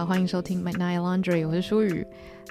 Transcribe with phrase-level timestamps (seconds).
[0.00, 2.06] 好，欢迎收听 Midnight Laundry，我是舒雨。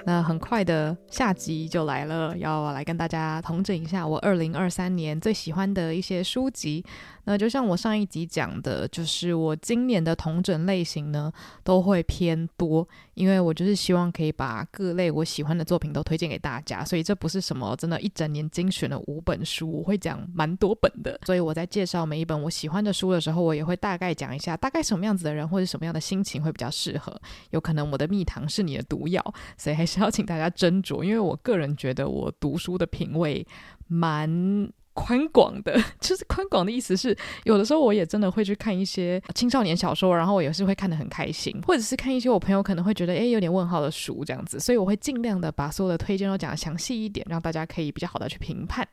[0.06, 6.82] 那很快的下集就来了，要来跟大家同整一下我二零二三年最喜欢的一些书籍。
[7.24, 11.30] 那就像我上一集讲的，就是我今年的同整类型呢
[11.62, 21.20] 都会偏多，因为我就是希望可以把各类我喜欢的作品都推荐给大家，所以这不是什么真的一整年精选的五本书，我会讲蛮多本的。
[21.26, 27.20] 所以我在介绍每一本我喜欢的书的时候，我也会大概讲一下，大概什么样子的人或者什么样的心情会比较适合。
[27.50, 29.22] 有可能我的蜜糖是你的毒药，
[29.56, 33.46] 所以还是要请大家斟酌，因为我个人觉得我读书的品味
[33.88, 34.70] 蛮。
[34.92, 48.86] 宽广的， 就是宽广的意思是，有的时候我也真的会去看一些青少年小说，然后我也是会看得很开心，或者是看一些我朋友可能会觉得诶有点问号的书这样子，所以我会尽量的把所有的推荐都讲得详细一点，让大家可以比较好的去评判。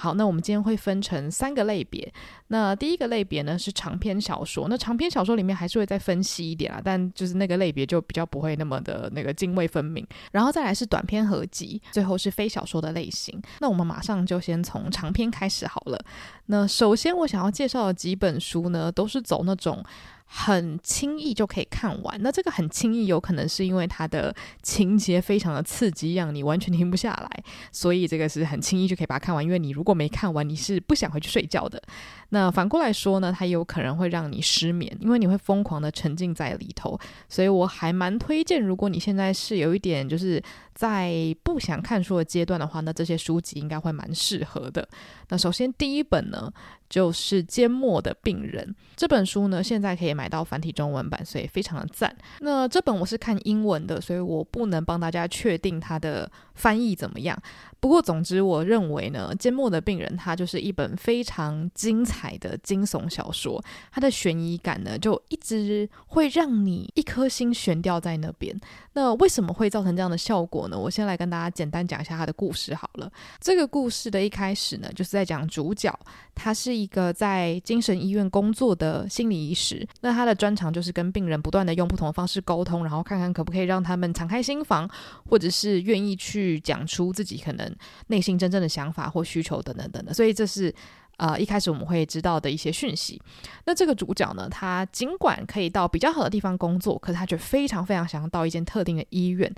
[0.00, 2.10] 好，那我们今天会分成三个类别。
[2.46, 10.06] 那第一个类别呢是长篇小说，那长篇小说里面还是会再分析一点啊，但就是那个类别就比较不会那么的那个泾渭分明。
[10.30, 13.42] 然后再来是短篇合集，最后是非小说的类型。
[13.58, 15.98] 那我们马上就先从长篇开始好了。
[16.46, 19.84] 那首先我想要介绍的几本书呢，都是走那种。
[20.30, 29.42] 很轻易就可以看完，那这个很轻易有可能是因为它的情节非常的刺激，让你完全停不下来，所以这个是很轻易就可以把它看完。
[29.42, 31.82] 因为你如果没看完，你是不想回去睡觉的。
[32.28, 36.98] 那反过来说呢，它有可能会让你失眠，因为你会疯狂的沉浸在里头。
[37.26, 40.42] 所以我还蛮推荐，如果你现在是有一点就是
[40.78, 41.12] 在
[41.42, 44.88] 不想看书的阶段的话，那这些书籍应该会蛮适合的。
[45.28, 46.48] 那首先第一本呢，
[46.88, 52.16] 就是《缄默的病人》这本书呢，现在可以买到繁体中文版，所以非常的赞。
[52.38, 57.36] 那这本我是看英文的，所以我不能帮大家确定它的翻译怎么样。
[57.80, 68.56] 不过总之，我认为呢，《缄默的病人》它就是一本非常精彩的惊悚小说，它的悬疑感呢，就一直会让你一颗心悬吊在那边。
[68.92, 73.08] 那为什么会造成这样的效果我先来跟大家简单讲一下他的故事好了。
[73.40, 75.96] 这个故事的一开始呢，就是在讲主角，
[76.34, 79.86] 他是一个在精神医院工作的心理医师。
[80.00, 84.90] 那他的专长就是跟病人不断的用不同的方式沟通，然后看看可不可以让他们敞开心房，
[85.28, 87.72] 或者是愿意去讲出自己可能
[88.08, 90.12] 内心真正的想法或需求等等等等。
[90.12, 90.74] 所以这是。
[91.18, 93.20] 呃，一开始我们会知道的一些讯息。
[93.64, 99.52] 那这个主角呢，他尽管可以到比较好的地方工作，可是他却非常非常想要到一间特定的医院。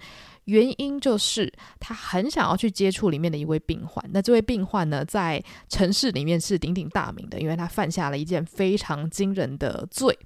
[0.50, 4.04] 原因就是他很想要去接触里面的一位病患。
[4.12, 10.18] 那这位病患呢，在城市里面是鼎鼎大名的，因为他犯下了一件非常惊人的罪，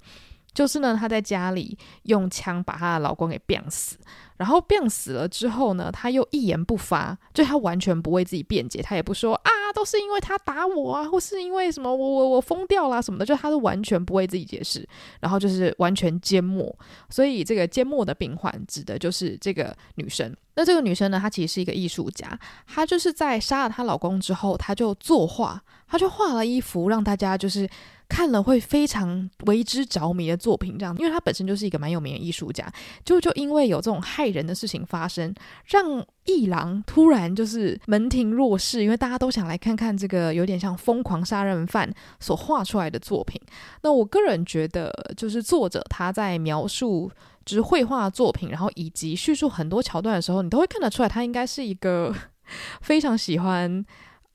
[0.51, 3.97] 就是呢，他在家里用枪把他的老公给毙死。
[4.37, 14.87] 然后病死了之后呢，他又一言不发，就他完全不为自己辩解，他也不说啊，都是因为他打我啊，或是因为什么我我我疯掉了什么的，就他都完全不为自己解释，
[15.21, 16.73] 然后就是完全缄默。
[17.09, 20.35] 所以这个缄默的病患指的就是这个女生。
[20.57, 27.67] 那这个女生呢，她其实是一个艺术家，她就是在杀了她老公之后，她就作画，他就画了一幅让大家就是
[28.07, 32.71] 看了会非常为之着迷的作品，这样，因为他本身就是一个蛮有名的艺术家，
[33.03, 34.25] 就就因为有这种害。
[34.35, 35.33] 人的事情发生，
[35.67, 43.39] 让艺廊突然就是门庭若市，因为大家都想来看看这个有点像疯狂杀人犯所画出来的作品。
[43.81, 47.09] 那我个人觉得，就是作者他在描述
[47.45, 52.13] 就是绘画作品，然后以及叙述很多桥段的时候，你都会看得出来，他应该是一个
[52.81, 53.85] 非常喜欢。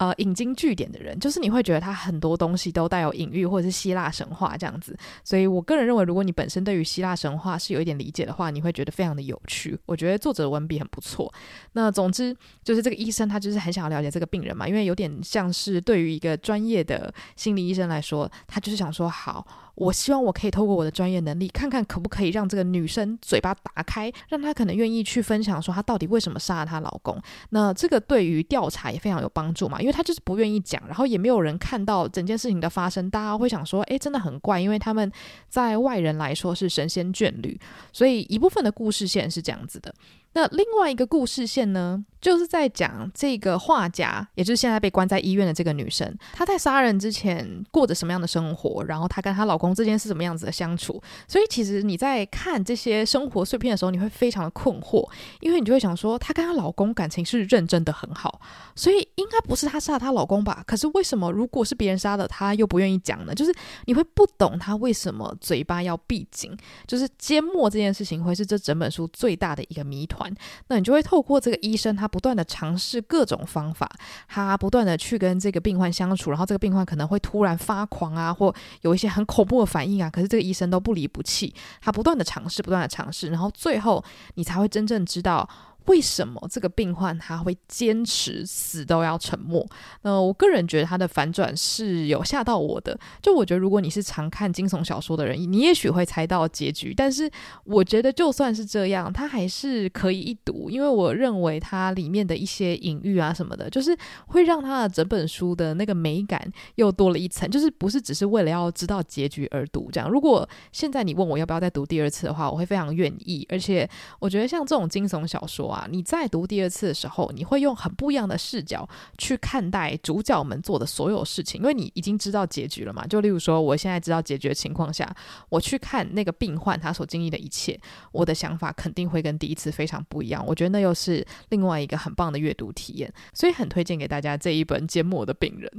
[0.00, 4.96] 呃，引经据典的人，就是你会觉得他很多东西都带有隐喻，或者是希腊神话这样子。
[5.22, 9.78] 所以我个人认为，如果你本身对于希腊神话是有一点理解的话，你会觉得非常的有趣。
[9.84, 11.30] 我觉得作者的文笔很不错。
[11.72, 12.34] 那总之
[12.64, 19.46] 就是这个医生他就是很想要了解这个病人嘛，因为有点像是对于一个专业的心理医生来说，他就是想说好。
[19.80, 27.18] 我希望我可以透过我的专业能力，看看可不可以让这个女生嘴巴打开，让她可能愿意去分享说她到底为什么杀了她老公。
[27.48, 35.10] 那这个对于调查也非常有帮助嘛，因为她就是不愿意讲，然后也没有人看到整件事情的发生，大家会想说，诶，真的很怪，因为他们
[35.48, 37.58] 在外人来说是神仙眷侣，
[37.90, 39.94] 所以一部分的故事线是这样子的。
[40.32, 51.02] 那另外一个故事线呢，就是在讲这个画家，也就是现在被关在医院的这个女生，她在杀人之前过着什么样的生活，然后她跟她老公之间是什么样子的相处。
[51.26, 55.04] 所以其实你在看这些生活碎片的时候，你会非常的困惑，
[55.40, 58.40] 因为你就会想说，她跟她老公感情是认真的很好，
[58.76, 60.62] 所以应该不是她杀她老公吧？
[60.64, 63.34] 可是为什么如果是别人杀的，她又不愿意讲呢？
[63.34, 63.52] 就是
[63.86, 66.56] 你会不懂她为什么嘴巴要闭紧，
[66.86, 70.19] 就是缄默这件事情会是这整本书最大的一个谜团。
[70.66, 73.88] 那你就会透过这个医生，他不断的尝试各种方法，
[74.26, 84.02] 他不断的去跟这个病患相处，然后这个病患可能会突然发狂啊，或有一些很恐怖的反应啊，可是这个医生都不离不弃，他不断的尝试，不断的尝试，然后最后
[84.34, 85.48] 你才会真正知道。
[85.86, 89.66] 为什么这个病患他会坚持死都要沉默？
[90.02, 92.98] 那我个人觉得他的反转是有吓到我的。
[93.20, 96.94] 就我觉得，如果你是常看惊悚小说的人，你也许会猜到结局。
[96.94, 97.30] 但是
[97.64, 103.96] 我觉得，就算是这样，他还是可以一读，因为我认为它里面的一些隐喻啊什么的，就是
[104.26, 106.40] 会让他的整本书的那个美感
[106.76, 107.50] 又多了一层。
[107.50, 110.08] 就是不是只是为了要知道结局而读这样。
[110.08, 113.46] 如果现在你问我要不要再读第二次的话，我会非常愿意。
[113.48, 113.88] 而且
[114.18, 115.86] 我觉得像这种惊悚小说啊。
[115.90, 123.06] 你在读第二次的时候，你会用很不一样的视角去看待主角们做的所有事情，因为你已经知道结局了嘛。
[123.06, 125.08] 就例如说，我现在知道结局的情况下，
[125.48, 127.78] 我去看那个病患他所经历的一切，
[128.12, 130.44] 我的想法肯定会跟第一次非常不一样。
[130.46, 135.70] 我觉得那又是另外一个很棒的阅读体验，所以很推荐给大家这一本《缄默的病人》。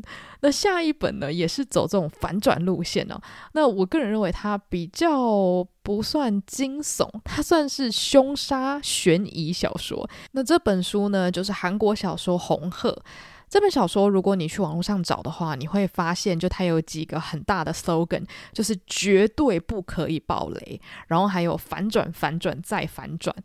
[0.41, 3.21] 那下一本呢，也是走这种反转路线哦。
[3.53, 5.67] 那我个人认为它比较。
[5.83, 10.09] 不算惊悚，它算是凶杀悬疑小说。
[10.31, 12.91] 那这本书呢，就是韩国小说《红鹤》
[13.49, 14.07] 这本小说。
[14.07, 23.35] 如果你去网络上找的话，你会发现，就它有几个很大的 slogan，就是绝对不可以爆雷，然后还有反转、反转再反转。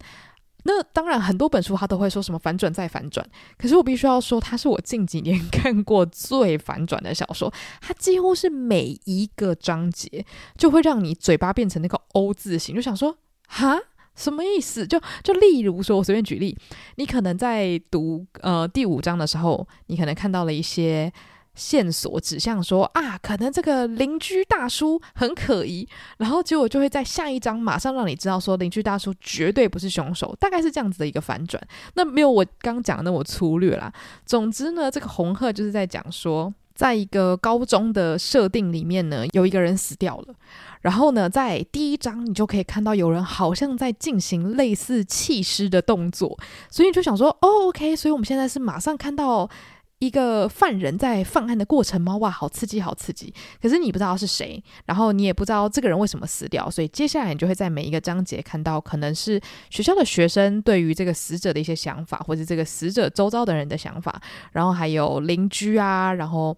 [0.67, 3.25] 那当然，很多本书它都会说什么反转再反转，
[3.57, 7.53] 可是我必须要说，它是我近几年看过最反转的小说。
[7.81, 10.27] 它几乎是每一个章节
[10.59, 13.17] 就会让你嘴巴变成那个 O 字形，就想说
[13.47, 13.79] 哈，
[14.17, 14.85] 什么意思？
[14.87, 16.59] 就就例如说，我随便举例，
[16.97, 21.13] 你可能在读呃第五章的时候，你可能看到了一些。
[21.57, 25.89] 线索指向说啊，可能这个邻居大叔很可疑，
[26.19, 31.61] 然后结果就会在下一章马上让你知道说邻居大叔绝对不是凶手，大概是这样子的一个反转。
[31.95, 33.93] 那没有我刚讲的那么粗略啦。
[34.25, 40.35] 总之呢，这个红鹤就是在讲说，在一个高中的设定里面呢，有一个人死掉了，
[40.83, 46.39] 然后呢，在第一章你就可以看到有人好像在进行类似弃尸的动作，
[46.71, 49.49] 所以你就想说，哦，OK，所以我们现在是马上看到。
[49.99, 52.17] 一个犯人在犯案的过程吗？
[52.19, 53.33] 哇，好刺激，好刺激！
[53.63, 59.41] 可是你不知道是谁，然后你也不知道这个人为什么死掉，所以接下来你就会在每一个章节看到，可能是
[59.71, 64.21] 学校的学生对于这个死者的一些想法，或者这个死者周遭的人的想法，
[64.53, 66.57] 然后还有邻居啊，然后。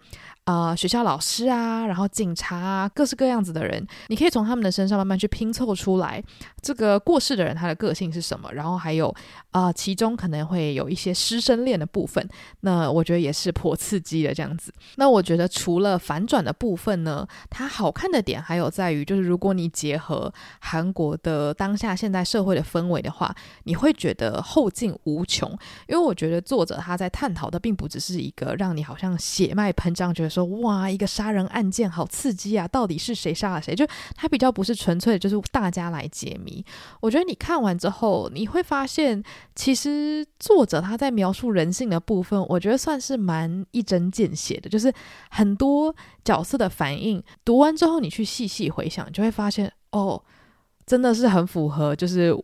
[0.49, 6.25] 啊、学校老师啊，然后警察啊，各式各样子的人，你可以从他们的身上慢慢去拼凑出来，
[6.62, 9.15] 这个过世的人他的个性是什么，然后还有
[9.50, 12.27] 啊、其中可能会有一些师生恋的部分，
[12.61, 14.73] 那我觉得也是颇刺激的这样子。
[14.97, 23.35] 那我觉得除了反转的部分呢，它好看的点还有在于，就是如果你结合韩国的当下现代社会的氛围的话，
[23.65, 25.50] 你会觉得后劲无穷，
[25.89, 30.38] 因为我觉得作者他在探讨的并不只是一个让你好像血脉喷张，觉得。
[30.44, 32.67] 哇，一个杀人案件好刺激啊！
[32.69, 33.75] 到底是谁杀了谁？
[33.75, 36.64] 就他比较不是纯粹的，就是大家来解谜。
[37.00, 39.23] 我觉得你看完之后，你会发现，
[39.55, 44.69] 其实作者他在描述人性的部分，我觉得算是蛮一针见血的。
[44.69, 44.93] 就是
[45.31, 45.94] 很多
[46.25, 50.23] 角色的反应，读完之后你去细细回想，就会发现哦。
[50.88, 52.35] 真的是很符合，就是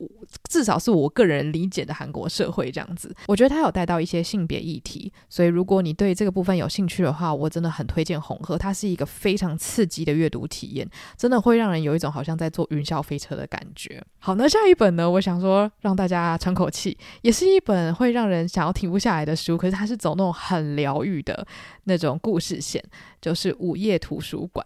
[0.50, 3.14] 至少是我个人理解的韩国社会这样子。
[3.26, 10.86] 我觉得他有带到一些性别议题，所以如果你对这个部分有兴趣的话，我真的很推荐《红鹤》，它是一个非常刺激的阅读体验，
[11.16, 14.04] 真的会让人有一种好像在坐云霄飞车的感觉。
[14.18, 21.46] 好，那下一本呢，我想说让大家喘口气，也是一本会让人想要停不下来的书，可是它是走那种很疗愈的
[21.84, 22.82] 那种故事线，
[23.22, 24.64] 就是《午夜图书馆》。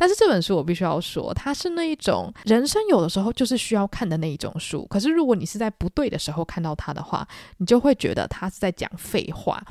[0.00, 4.86] 但是这本书我必须要说，它是那一种人生有的时候就是需要看的那一种书。
[4.86, 7.28] 可是如果你是在不对的时候看到它的话，
[7.58, 9.62] 你就会觉得它是在讲废话。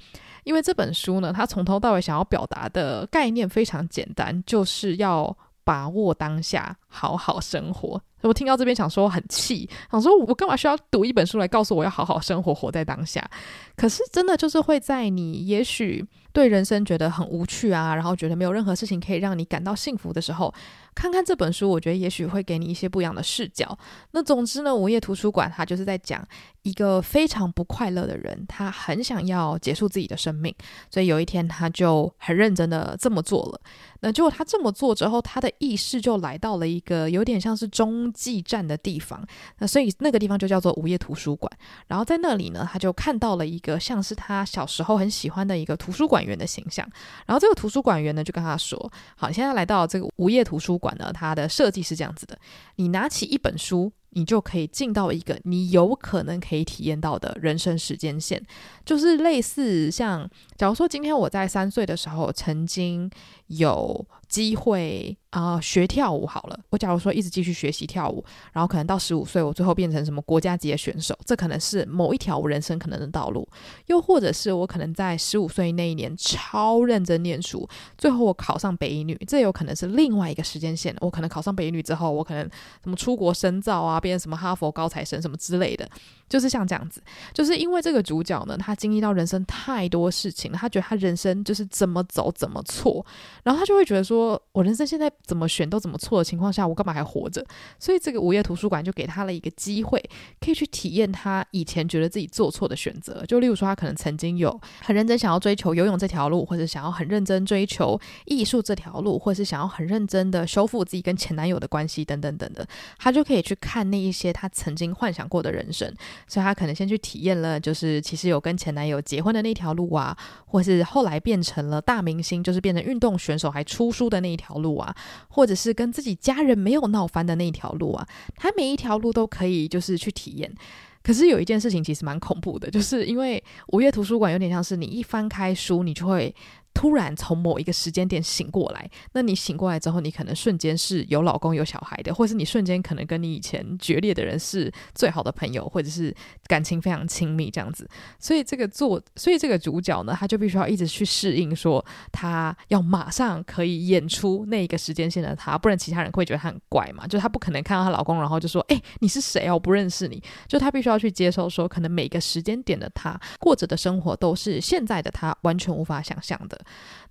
[0.43, 7.99] 因为这本书呢，它从头到尾想要表达的概念非常简单，就是要把握当下，好好生活。
[8.21, 13.27] 我听到这边想说很气，想说我干嘛需要读一本书来告诉我要好好生活，活在当下？
[13.75, 16.05] 可是真的就是会在你也许。
[16.39, 20.53] 对人生觉得很无趣啊，然后觉得没有任何事情可以让你感到幸福的时候，
[20.95, 23.77] 看看这本书，我觉得也许会给你一些不一样的视角。
[24.11, 26.25] 那总之呢，午夜图书馆它就是在讲
[26.61, 30.55] 一个非常不快乐的人，他很想要结束自己的生命，
[30.89, 33.59] 所以有一天他就很认真的这么做了。
[33.99, 39.21] 那结果他这么做之后，他的意识就来到了一个有点像是中继站的地方。
[39.57, 41.51] 那所以那个地方就叫做午夜图书馆。
[41.87, 46.87] 然后在那里呢，他就看到了一个像是他小时候很喜欢的一个图书馆员的形象。
[47.25, 48.79] 然后这个图书馆员呢就跟他说
[49.17, 52.39] ：“好，你现在来到这个午夜图书馆呢，它的设计是这样子的：
[52.75, 58.43] 你拿起一本书。”你就可以进到一个你有可能可以体验到的人生时间线，
[58.85, 63.09] 就是类似像，假如说今天我在三岁的时候曾经
[63.47, 73.47] 有机会啊、学跳舞好了，我假如说一直继续学习跳舞，然后可能到十五岁，我最后变成什么国家级的选手，这可能是某一条人生可能的道路，
[73.87, 82.43] 又或者是我可能在十五岁那一年超认真念书，最后我考上北一女，这有可能是另外一个时间线，我可能考上北一女之后，我可能
[82.83, 85.89] 什么出国深造啊，变什么哈佛高材生什么之类的，
[86.27, 87.01] 就是像这样子，
[87.33, 93.05] 就是因为这个主角呢，他经历到人生太多事情了，他觉得他人生就是怎么走怎么错。
[93.43, 97.45] 然后他就会觉得说，我人生现在怎么选都怎么错的情况下，我干嘛还活着？
[97.79, 100.03] 所以这个午夜图书馆就给他了一个机会，
[100.39, 103.25] 可以去体验他以前觉得自己做错的选择。
[103.25, 112.65] 就例如说，他可能曾经有很认真想要追求游泳这条路，或者想要很认真追求艺术这条路，或者是想要很认真的修复自己跟前男友的关系等等等等，
[112.97, 115.93] 他就可以去看那一些他曾经幻想过的人生。
[116.27, 124.95] 所以他可能先去体验了，就是其实有跟前男友结婚的那条路啊，或是后来变成了大明星，就是变成运动选手还出书的那一条路啊，
[125.29, 130.53] 或者是跟自己家人没有闹翻的那一条路啊，他每一条路都可以就是去体验。
[131.01, 136.33] 可是有一件事情其实蛮恐怖的，就是因为午夜图书馆有点像是你一翻开书，你就会。
[136.73, 146.15] 突然从某一个时间点醒过来，那你醒过来之后，你可能瞬间是有老公有小孩的，或是你瞬间可能跟你以前决裂的人是最好的朋友，或者是
[146.47, 147.89] 感情非常亲密这样子。
[148.17, 157.05] 所以这个作，所以这个主角呢，他就必须要一直去适应，说他要马上可以演出那一个时间线的他，不然其他人会觉得他很怪嘛。
[157.07, 159.53] 就他不可能看到她老公，然后就说：“哎，你是谁啊？
[159.53, 166.58] 我不认识你。”就他必须要去接受说，可能每个时间点的他过着的生活都是现在的他完全无法想象的。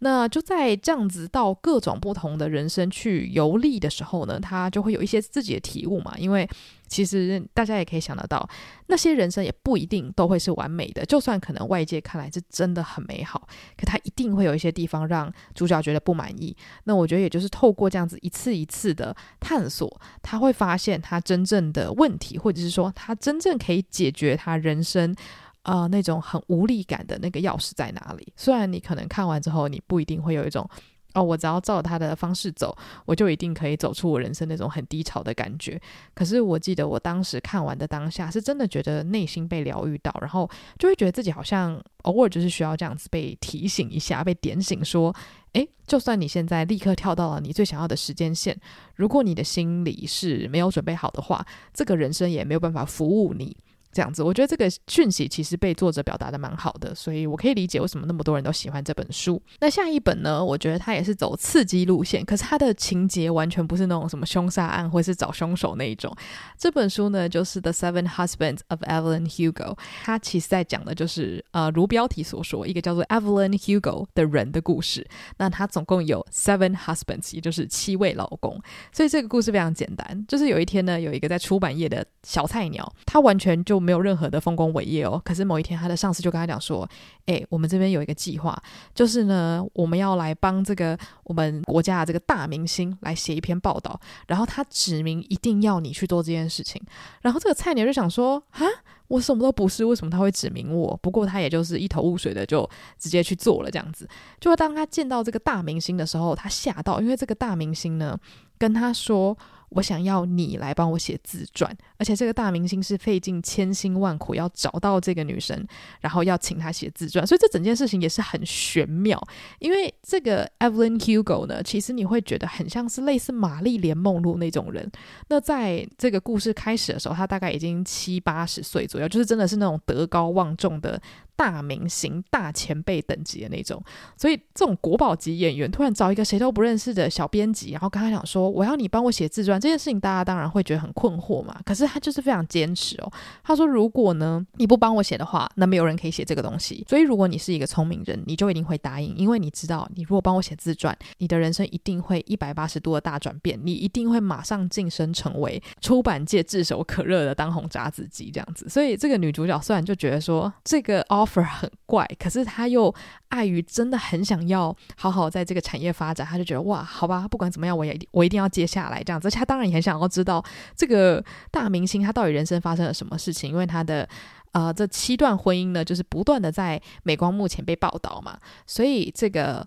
[0.00, 6.14] 那就在这样子到各种不同的人生去游历的时候呢，他就会有一些自己的体悟嘛。
[6.16, 6.48] 因为
[6.86, 8.48] 其实大家也可以想得到，
[8.86, 11.04] 那些人生也不一定都会是完美的。
[11.04, 16.56] 就算可能外界看来是真的很美好，可他一定会有一些地方让主角觉得不满意。
[16.84, 25.14] 那我觉得也就是透过这样子一次一次的探索，他会发现他真正的问题，或者是说他真正可以解决他人生。
[25.62, 28.32] 啊、那种很无力感的那个钥匙在哪里？
[28.36, 30.68] 虽然你可能看完之后，你不一定会有一种
[31.14, 35.80] 哦，我只要照他的方式走，我就一定可以走出我人生那种很低潮的感觉。
[36.14, 40.48] 可是我记得我当时看完的当下，是真的觉得内心被疗愈到，然后
[40.78, 45.14] 就会觉得自己好像偶尔就是需要这样子被提醒一下，被点醒，说，
[45.52, 48.54] 诶，就算你现在立刻跳到了你最想要的时间线，
[48.94, 53.56] 如果你的心里是没有准备好的话，这个人生也没有办法服务你。
[53.92, 59.40] 这样子，我觉得这个讯息其实被作者表达的蛮好的，所以我可以理解为什么那么多人都喜欢这本书。
[59.60, 60.44] 那下一本呢？
[60.44, 66.14] 我觉得它也是走刺激路线，可是它的情节完全不是那种什么凶杀案或是找凶手那一种。
[66.56, 75.06] 这本书呢，就是《The Seven Husbands of Evelyn Hugo》，它其实在讲的就是呃，如标题所说，一个叫做 Evelyn Hugo 的人的故事。
[75.38, 78.60] 那他总共有 seven husbands，也就是七位老公。
[78.92, 86.88] 所以这个故事非常简单，就是有一天呢，有一个在出版业的小菜鸟，他完全就没有任何的丰功伟业哦，可是某一天他的上司就跟他讲说
[87.26, 88.56] ：“诶，我们这边有一个计划，
[88.94, 96.80] 就是呢，我们要来帮这个我们国家的这个大明星来写一篇报道，然后他指明一定要你去做这件事情。”
[97.22, 98.64] 然后这个菜鸟就想说：“啊，
[99.08, 102.68] 我什么都不是，为什么他会指明我？”不过他也就是一头雾水的就
[102.98, 104.08] 直接去做了这样子。
[104.40, 108.18] 就当他见到这个大明星的时候，他吓到，因为这个大明星呢
[108.58, 109.36] 跟他说。
[109.70, 115.66] 我想要你来帮我写自传，而且这个大明星是费尽千辛万苦要找到这个女生，
[116.00, 119.22] 然后要请她写自传，所以这整件事情也是很玄妙。
[119.58, 124.90] 因为这个 Evelyn Hugo 呢，其实你会觉得很像是类似玛丽莲梦露那种人。
[125.28, 131.00] 那在这个故事开始的时候，她大概已经七八十岁左右，就是真的是那种德高望重的。
[131.38, 133.80] 大明星、大前辈等级的那种，
[134.16, 141.56] 所以这种国宝级演员突然找一个谁都不认识的小编辑，然后跟他讲说：“我要你帮我写自传。”这件事情大家当然会觉得很困惑嘛。
[141.64, 143.12] 可是他就是非常坚持哦。
[143.44, 146.84] 他说：“如果呢你不帮我写的话，那没有人可以写这个东西。
[146.88, 158.68] 所以如果你是一个聪明人，你就一定会答应，因为你知道，你如果帮我写自传，你的人生一定会一百八十度的大转变，你一定会马上晋升成为出版界炙手可热的当红炸子鸡这样子。
[158.68, 161.58] 所以这个女主角虽然就觉得说这个 offer。
[161.58, 162.94] 很怪，可是他又
[163.28, 169.28] 碍于真的很想要好好在这个产业发展，他就觉得哇，好吧，不管怎么样，我也我一定要接下来这样子。
[169.28, 170.44] 而且他当然也很想要知道
[170.76, 174.08] 这个大明星他到底人生发生了什么事情，因为他的
[174.52, 179.66] 呃这七段婚姻呢，就是不断的在镁光幕前被报道嘛，所以这个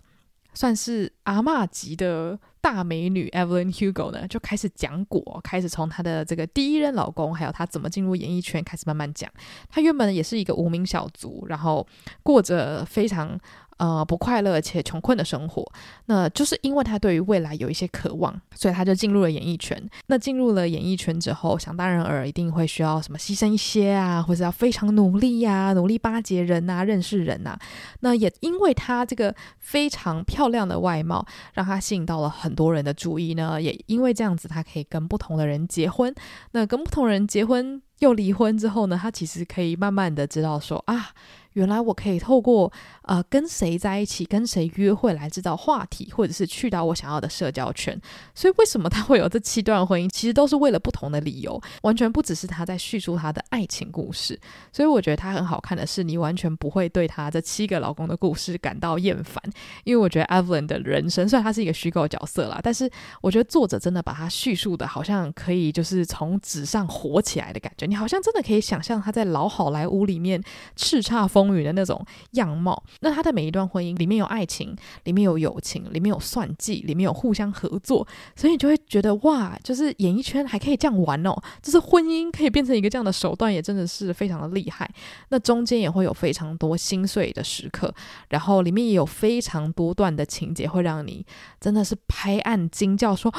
[0.53, 9.29] 算是阿嬷级的大美女 Evelyn Hugo 呢，就开始讲果，开始从她的这个第一任老公，还有她怎么进入演艺圈开始慢慢讲。
[9.69, 11.85] 她原本也是一个无名小卒，然后
[12.23, 13.39] 过着非常。
[13.81, 15.65] 呃，不快乐且穷困的生活，
[16.05, 19.75] 那就是因为他对于未来有一些渴望，所以他就进入了演艺圈。
[20.05, 27.57] 那进入了演艺圈之后，想当然尔一定会需要什么牺牲一些啊，或者要非常努力呀、努力巴结人、啊，认识人、啊。
[28.01, 33.59] 那也因为他这个非常漂亮的外貌，让他吸引到了很多人的注意呢。
[33.59, 36.13] 也因为这样子，他可以跟不同的人结婚。
[36.51, 41.09] 那跟不同人结婚又离婚之后呢，他其实可以慢慢的知道说啊。
[41.53, 42.72] 原来我可以透过
[43.03, 48.00] 呃跟谁在一起，跟谁约会来制造话题，或者是去到我想要的社交圈。
[48.34, 54.39] 所以为什么他会有这七段婚姻，其实都是为了不同的理由，完全不只是他在叙述他的爱情故事。
[54.72, 59.41] 所以我觉得他很好看的是，你完全不会对他这七个老公的故事感到厌烦，
[59.84, 62.89] 因为我觉得 Evelyn 的人生虽然他是一个虚构角色啦，但是
[63.22, 70.41] 我觉得作者真的把他叙述的好像可以就是从纸上活起来的感觉，你好像真的可以想象他在老好莱坞里面
[70.77, 84.88] 叱咤风风雨的那种样貌，那他的每一段婚姻里面有爱情，里面有友情，里面有算计，里面有互相合作，所以你就会觉得哇，就是演艺圈还可以这样玩哦，就是婚姻可以变成一个这样的手段，也真的是非常的厉害。
[85.29, 87.91] 那中间也会有非常多心碎的时刻，
[88.29, 91.25] 然后里面也有非常多段的情节，会让你
[91.60, 93.33] 真的是拍案惊叫说，说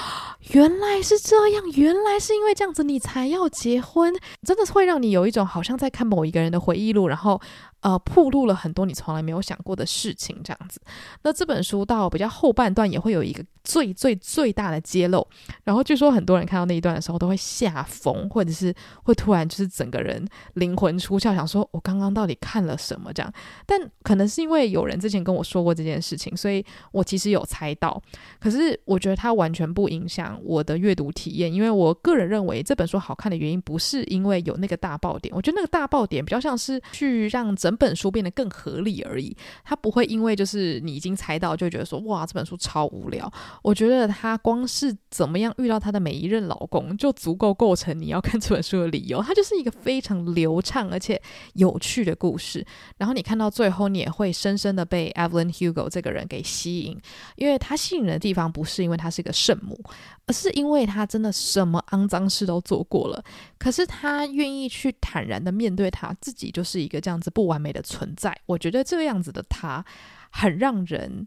[0.52, 7.40] 原来是这样，原来是因为这样子你才要结婚，真的是会让你有一种好像在看某一个人的回忆录，然后。
[7.82, 10.80] 呃，铺露了很多你从来没有想过的事情，这样子。
[11.22, 15.26] 那这本书到比较后半段也会有一个最最最大的揭露，
[15.64, 23.33] 然后据说很多人看到那一段的时候都会吓疯，或者是会突然就是整个人灵魂出窍，想说我刚刚到底看了什么这样。
[23.66, 28.00] 但可能是因为有人之前跟我说过这件事情，所以我其实有猜到。
[28.40, 37.73] 可是我觉得它完全不影响我的阅读体验，因为我个人认为这本书好看的原因不是因为有那个大爆点，我觉得那个大爆点比较像是去让整。
[37.83, 43.28] 本书变得更合理而已，它不会因为就是你已经猜到，就觉得说哇，这本书超无聊。
[43.61, 49.22] 我觉得他光是怎么样遇到他的每一任老公，就足够构成你要看这本书的理由。
[49.22, 51.20] 它就是一个非常流畅而且
[51.55, 52.66] 有趣的故事。
[52.96, 56.98] 然后你看到最后，你也会深深的被 Evelyn Hugo 这个人给吸引，
[57.37, 59.79] 因为他吸引人的地方不是因为他是一个圣母。
[60.26, 63.24] 而是因为他真的什么肮脏事都做过了，
[63.59, 68.37] 可是他愿意去坦然的面对他自己，就是一个这样子不完美的存在。
[68.46, 69.85] 我觉得这个样子的他
[70.31, 71.26] 很让人。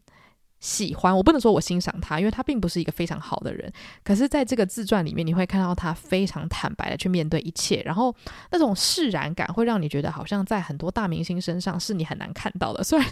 [0.65, 3.71] 喜欢，我不能说我欣赏他，因为他并不是一个非常好的人。
[4.03, 8.13] 可是，在这个自传里面，你会看到他非常坦白的去面对一切，然后
[8.49, 12.83] 那种释然感会让你觉得，好像在很多大明星身上是你很难看到的。
[12.83, 13.07] 虽然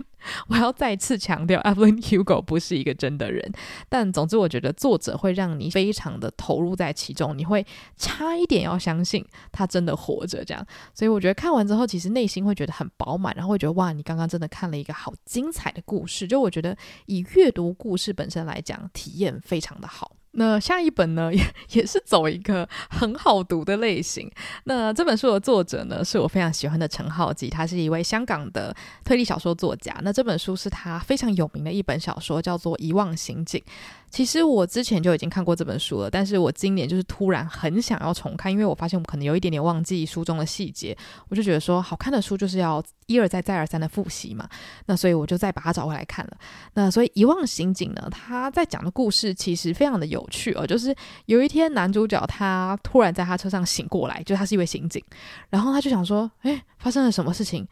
[0.47, 3.47] 我要再次强调， Evelyn Hugo 不是一个真的人，
[3.87, 7.63] 但总之，我觉得作者会让你非常的投入在其中，你会
[7.97, 10.43] 差一点要相信他真的活着。
[10.43, 16.25] 这样，所以我觉得看完之后，其实内心会觉得很饱满，然后会觉得哇，你刚刚真的看了一个好精彩的故事。
[16.25, 20.15] 就我觉得以阅阅读故事本身来讲，体验非常的好。
[20.33, 21.43] 那下一本呢，也
[21.73, 24.29] 也是走一个很好读的类型。
[24.65, 29.95] 那这本书的作者呢，是我非常喜欢的陈浩基，他是一位香港的推理小说作家。
[30.01, 33.61] 那这本书是他非常有名的一本小说，叫做《遗忘刑警》。
[34.09, 40.95] 其实我之前就已经看过这本书了，但是我今年就是突然很想要重看，因为我发现我们可能有一点点忘记书中的细节，
[41.29, 44.47] 我就觉得说好看的书就是要一而再再而三的复习嘛，
[44.85, 46.37] 那所以我就再把它找回来看了。
[46.75, 55.03] 那所以遗忘刑警呢，他在讲的故事其实非常的有趣哦，就是有一天男主角他突然在他车上醒过来，就他是一位刑警，
[55.49, 57.67] 然后他就想说，哎，发生了什么事情？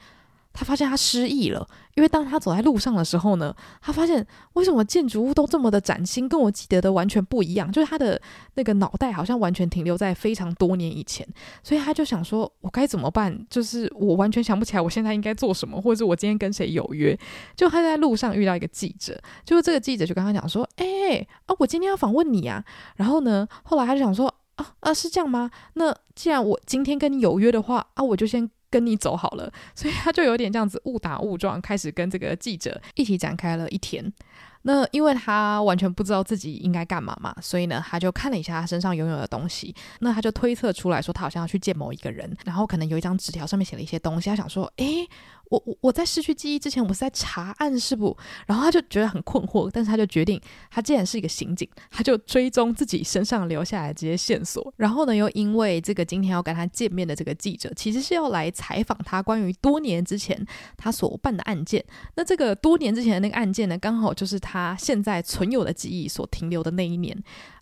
[0.54, 8.22] 他发现他失忆了，因为当他走在路上的时候呢，他发现为什么建筑物都这么的崭新，跟我记得的完全不一样，就是他的
[8.56, 11.26] 那个脑袋好像完全停留在非常多年以前，
[11.64, 13.46] 所以他就想说，我该怎么办？
[13.50, 17.18] 就是我完全想不起来我现在应该做什么，或者是我今天跟谁有约？
[17.56, 22.64] 就他在路上遇到一个记者，就是这个记者就跟他讲说，哎，啊，我今天要访问你啊，
[22.98, 25.50] 然后呢，后来他就想说，啊啊，是这样吗？
[25.76, 28.50] 那既然我今天跟你有约的话，啊，我就先。
[28.72, 34.12] 跟你走好了， 所以他就有点这样子误打误撞，开始跟这个记者一起展开了一天。
[34.64, 39.76] 那因为他完全不知道自己应该干嘛嘛，所以呢，他就看了一下他身上拥有的东西。
[40.00, 44.30] 那他就推测出来说，他好像要去见某一个人，然后可能有一张纸条上面写了一些东西。
[44.30, 45.08] 他想说，诶。
[45.52, 48.18] 我我我在失去记忆之前，我是在查案是不？
[48.48, 54.74] 然后他就觉得很困惑，但是他就决定，他既然是一个刑警，他就追踪自己身上留下来的这些线索。
[54.78, 61.84] 然后呢，又因为这个今天要跟他见面的这个记者，其实是要来采访他关于多年之前他所办的案件。
[62.16, 67.22] 那这个多年之前的那个案件呢，刚好就是他现在存有的记忆所停留的那一年。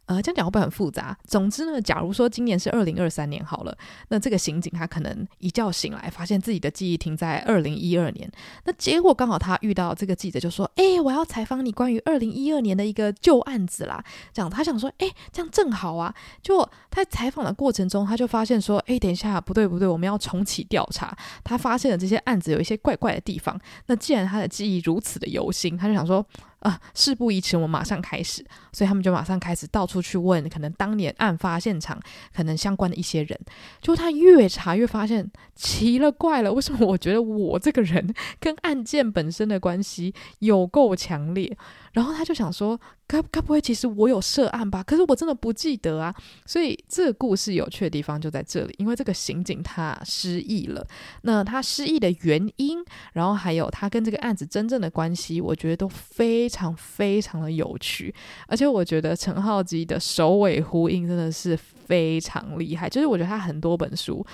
[0.10, 1.16] 呃，这样讲会不会很复杂？
[1.28, 8.28] 总之呢，假如说今年是二零二三年好了，那这个刑警他可能一觉醒来，发现自己的记忆停在二零一二年。
[8.64, 23.56] 那结果刚好他遇到这个记者，就说：“哎，我要采访你关于二零一二年的一个旧案子啦。”这样他想说：“哎，这样正好啊。”就他在采访的过程中，他就发现说：“哎，等一下，不对不对，我们要重启调查。”他发现了这些案子有一些怪怪的地方。
[23.86, 26.26] 那既然他的记忆如此的犹新，他就想说。
[26.60, 28.46] 啊，事不宜迟，我们马上开始。
[28.72, 32.00] 所以他们就马上开始到处去问，可能当年案发现场
[32.34, 33.40] 可能相关的一些人。
[33.82, 41.58] 就他越查越发现奇了怪了，为什么我觉得我这个人 跟案件本身的关系有够强烈？
[41.94, 44.84] 然后他就想说，该该不会其实我有涉案吧？
[44.84, 46.14] 可是我真的不记得啊。
[46.46, 50.86] 所以这个故事有趣的地方就在这里，因为这个刑警他失忆了。
[51.24, 52.78] 那他失忆的原因，
[53.14, 58.14] 然后还有他跟这个案子真正的关系，我觉得都非常非常的有趣。
[58.48, 64.26] 而且我觉得陈浩基的首尾呼应真的是非常厉害，就是我觉得他很多本书。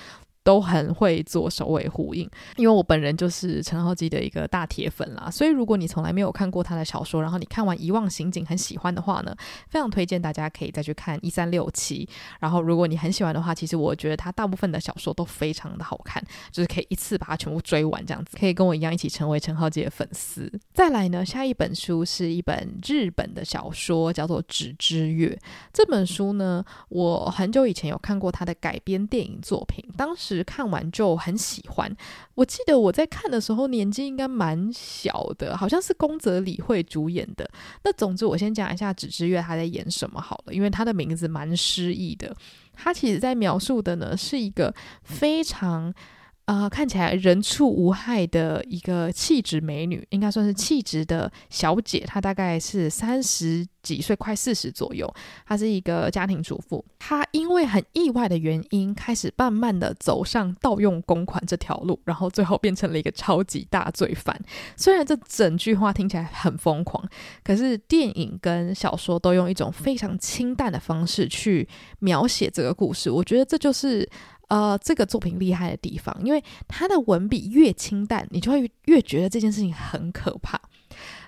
[0.46, 9.34] 都很会做首尾呼应，因为我本人就是陈浩基的一个大铁粉啦，所以如果你从来没有看过他的小说，然后你看完《遗忘刑警》很喜欢的话呢，
[9.68, 12.08] 非常推荐大家可以再去看一三六七。
[12.38, 20.48] 然后如果你很喜欢的话，其实我觉得他大部分的小说都非常的好看，就是可以一次把它全部追完这样子，可以跟我一样一起成为陈浩基的粉丝。
[20.72, 25.36] 再来呢，下一本书是一本日本的小说，叫做《纸之月》。
[25.72, 30.35] 这本书呢，我很久以前有看过他的改编电影作品，当时。
[30.44, 31.94] 看完就很喜欢。
[32.34, 37.48] 我记得我在看的时候年纪应该蛮小的，好像是宫泽理惠主演的。
[37.84, 42.34] 那总之，我先讲一下《纸之月》他在演什么好了，因为他的名字蛮诗意的。
[42.72, 45.94] 他其实在描述的呢是一个非常。
[46.46, 52.04] 呃，看起来人畜无害的一个气质美女，应该算是气质的小姐。
[52.06, 55.12] 她大概是三十几岁，快四十左右。
[55.44, 56.84] 她是一个家庭主妇。
[57.00, 64.40] 她因为很意外的原因，开始慢慢的走上盗用公款这条路，然后最后变成了一个超级大罪犯。
[64.76, 67.04] 虽然这整句话听起来很疯狂，
[67.42, 73.10] 可是电影跟小说都用一种非常清淡的方式去描写这个故事。
[73.10, 74.08] 我觉得这就是。
[74.48, 80.60] 呃，这个作品厉害的地方，因为它的文笔越清淡，你就会越觉得这件事情很可怕。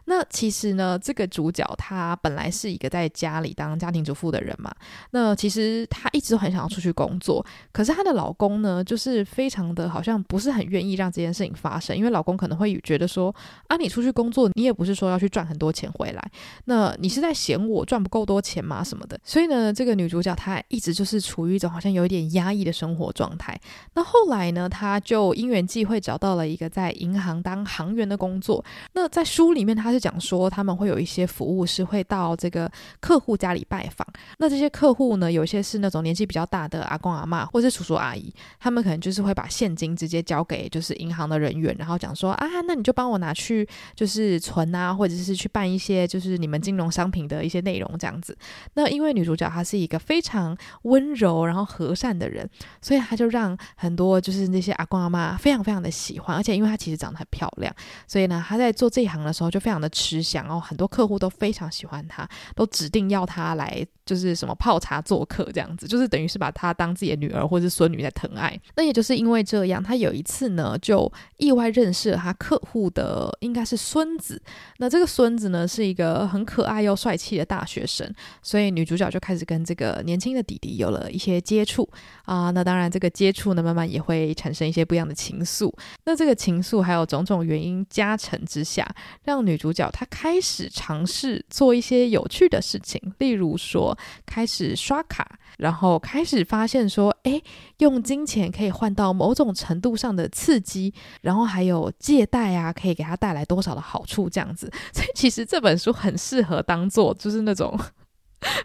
[0.09, 4.75] 那其实呢，这个主角她本来是一个在家里当家庭主妇的人嘛。
[5.11, 13.35] 那其实她一直都很想要出去工作，可是她的老公呢，就是非常的好像不是很愿意让这件事情发生，因为老公可能会觉得说
[13.67, 16.31] 啊，你出去工作，你也不是说要去赚很多钱回来，
[16.65, 18.83] 那你是在嫌我赚不够多钱吗？
[18.83, 19.21] 什么的。
[19.23, 23.55] 所以呢，这个女主角她一直就是处于一种好像有一点压抑的生活状态。
[23.93, 28.65] 那后来呢，她就因缘际会找到了一个在银行当行员的工作。
[28.95, 29.98] 那在书里面，她是。
[29.99, 34.07] 讲说他们会有一些服务是会到这个客户家里拜访，
[34.39, 48.37] 那这些客户呢，有些是那种年纪比较大的阿公阿嬷或是叔叔阿姨，他们可能就是会把现金直接交给就是银行的人员，然后讲说啊，那你就帮我拿去就是存啊，或者是去办一些就是你们金融商品的一些内容这样子。
[48.75, 52.49] 那因为女主角她是一个非常温柔然后和善的人，
[52.81, 57.75] 所以她就让很多就是那些阿公阿嬷非常非常的喜欢，而且因为她其实长得很漂亮，
[58.07, 59.88] 所以呢，她在做这一行的时候就非常的。
[59.89, 68.59] 吃香哦，很多客户都非常喜欢他，都指定要他来，就是什么泡茶做客这样子，就是等于是把他当自己的女儿或是孙女在疼爱。
[68.75, 74.41] 那也就是因为这样，他有一次呢，就意外认识了他客户的应该是孙子。
[74.79, 81.87] 那这个孙子呢，是一个很可爱又帅气的大学生，所以女主角就开始跟这个年轻的弟弟有了一些接触
[82.25, 82.51] 啊。
[82.51, 85.71] 那当然，这个接触呢，慢慢也会产生一些不一样的情愫。
[86.05, 88.89] 那这个情愫还有种种原因加成之下，
[89.25, 89.87] 让女主角。
[89.91, 97.41] 她开始尝试做一些有趣的事情，例如说开始刷卡，然后开始发现说，哎，
[97.79, 104.73] 用金钱可以换到某种程度上的刺激，然后还有借贷啊，可以给他带来多少的好处，这样子。
[104.93, 107.79] 所以其实这本书很适合当做就是那种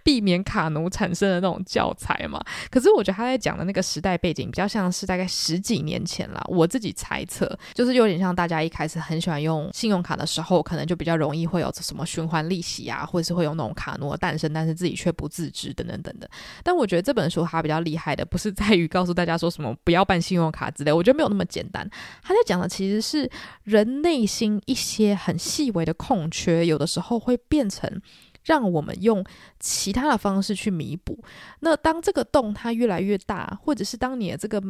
[0.04, 2.44] 避免卡奴产生的那种教材嘛。
[2.70, 6.44] 可是我觉得他在讲的那个时代背景比较像是大概十几年前啦。
[6.48, 16.30] 我自己猜测，就是有点像大家一开始很喜欢用信用卡的时候，可能就比较容易会有什么循环利息啊，或者是会有那种卡奴的诞生，但是自己却不自知等等等等。
[16.64, 21.90] 但我觉得这本书它比较厉害的，不是在于告诉大家说什么不要办信用卡之类，我觉得没有那么简单。
[22.22, 23.30] 他在讲的其实是
[23.64, 27.90] 人内心一些很细微的空缺，有的时候会变成
[28.44, 29.24] 让我们用
[29.60, 31.18] 其他的方式去弥补。
[31.60, 34.62] 那当这个洞它越来越大，或者是当你的这个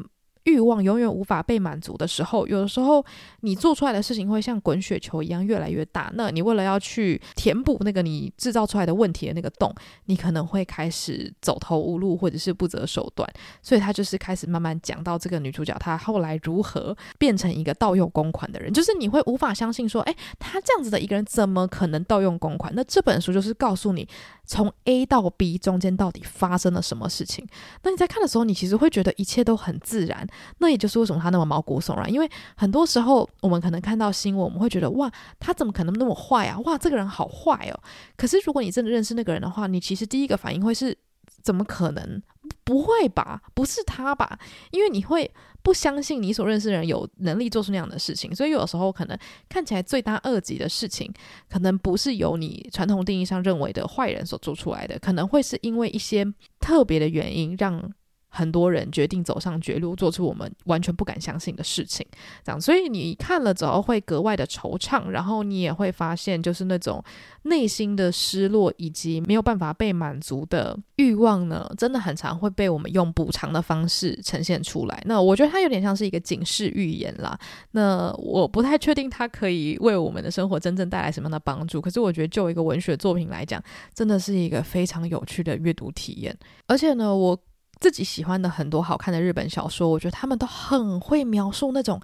[0.45, 3.03] 欲望永远无法被满足的时候，有的时候
[3.41, 6.11] 你做出来的事情会像滚雪球一样越来越大。
[6.15, 9.73] 那你为了要去填补那个你制造出来的问题的那个洞，
[10.05, 13.27] 你可能会开始走投无路，或者是不择手段。
[13.61, 22.73] 所以他就是开始慢慢讲到这个女主角她后来如何变成一个盗用公款的人，就是你会无法相信说，诶，她这样子的一个人怎么可能盗用公款？
[22.75, 24.07] 那这本书就是告诉你。
[24.45, 27.47] 从 A 到 B 中间到底发生了什么事情？
[27.83, 30.27] 那你在看的时候，你其实会觉得一切都很自然。
[30.59, 36.59] 那也就是为什么他那么毛骨悚然，因为很多时候我们可能看到新闻，我们会觉得哇，他怎么可能那么坏啊？
[36.65, 37.79] 哇，这个人好坏哦。
[38.17, 40.97] 可是如果你真的认识那个人的话，你其实第一个反应会是。
[41.41, 42.21] 怎么可能？
[42.63, 43.41] 不会吧？
[43.53, 44.39] 不是他吧？
[44.71, 45.29] 因为你会
[45.61, 49.17] 不相信你所认识的人有能力做出那样的事情，所以有时候可能
[49.49, 51.11] 看起来罪大恶极的事情，
[51.49, 56.25] 可能不是由你传统定义上认为的坏人所做出来的，可能会是因为一些
[56.61, 57.91] 特别的原因让。
[58.35, 62.03] 很多人决定走上绝路，做出我们完全不敢相信的事情，
[62.43, 67.03] 这样，所以你看了之后会格外的惆怅，然后你也会发现，就是那种
[67.43, 74.99] 内心的失落以及没有办法被满足的欲望呢，真的很常会被我们用补偿的方式呈现出来。
[75.05, 77.37] 那我觉得它有点像是一个警示预言啦。
[77.69, 86.35] 那我不太确定它可以为我们的生活真正带来什么样的帮助，可是我觉得就一个文学作品来讲，真的是一个非常有趣的阅读体验。
[86.65, 87.39] 而且呢，我。
[87.83, 91.99] 自己喜欢的很多好看的日本小说，我觉得他们都很会描述那种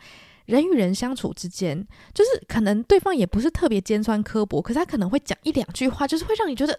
[0.45, 6.77] 人与人相处之间，就是可能对方也不是特别尖酸刻薄，可是他可能会讲一两句话，就是会让你觉得，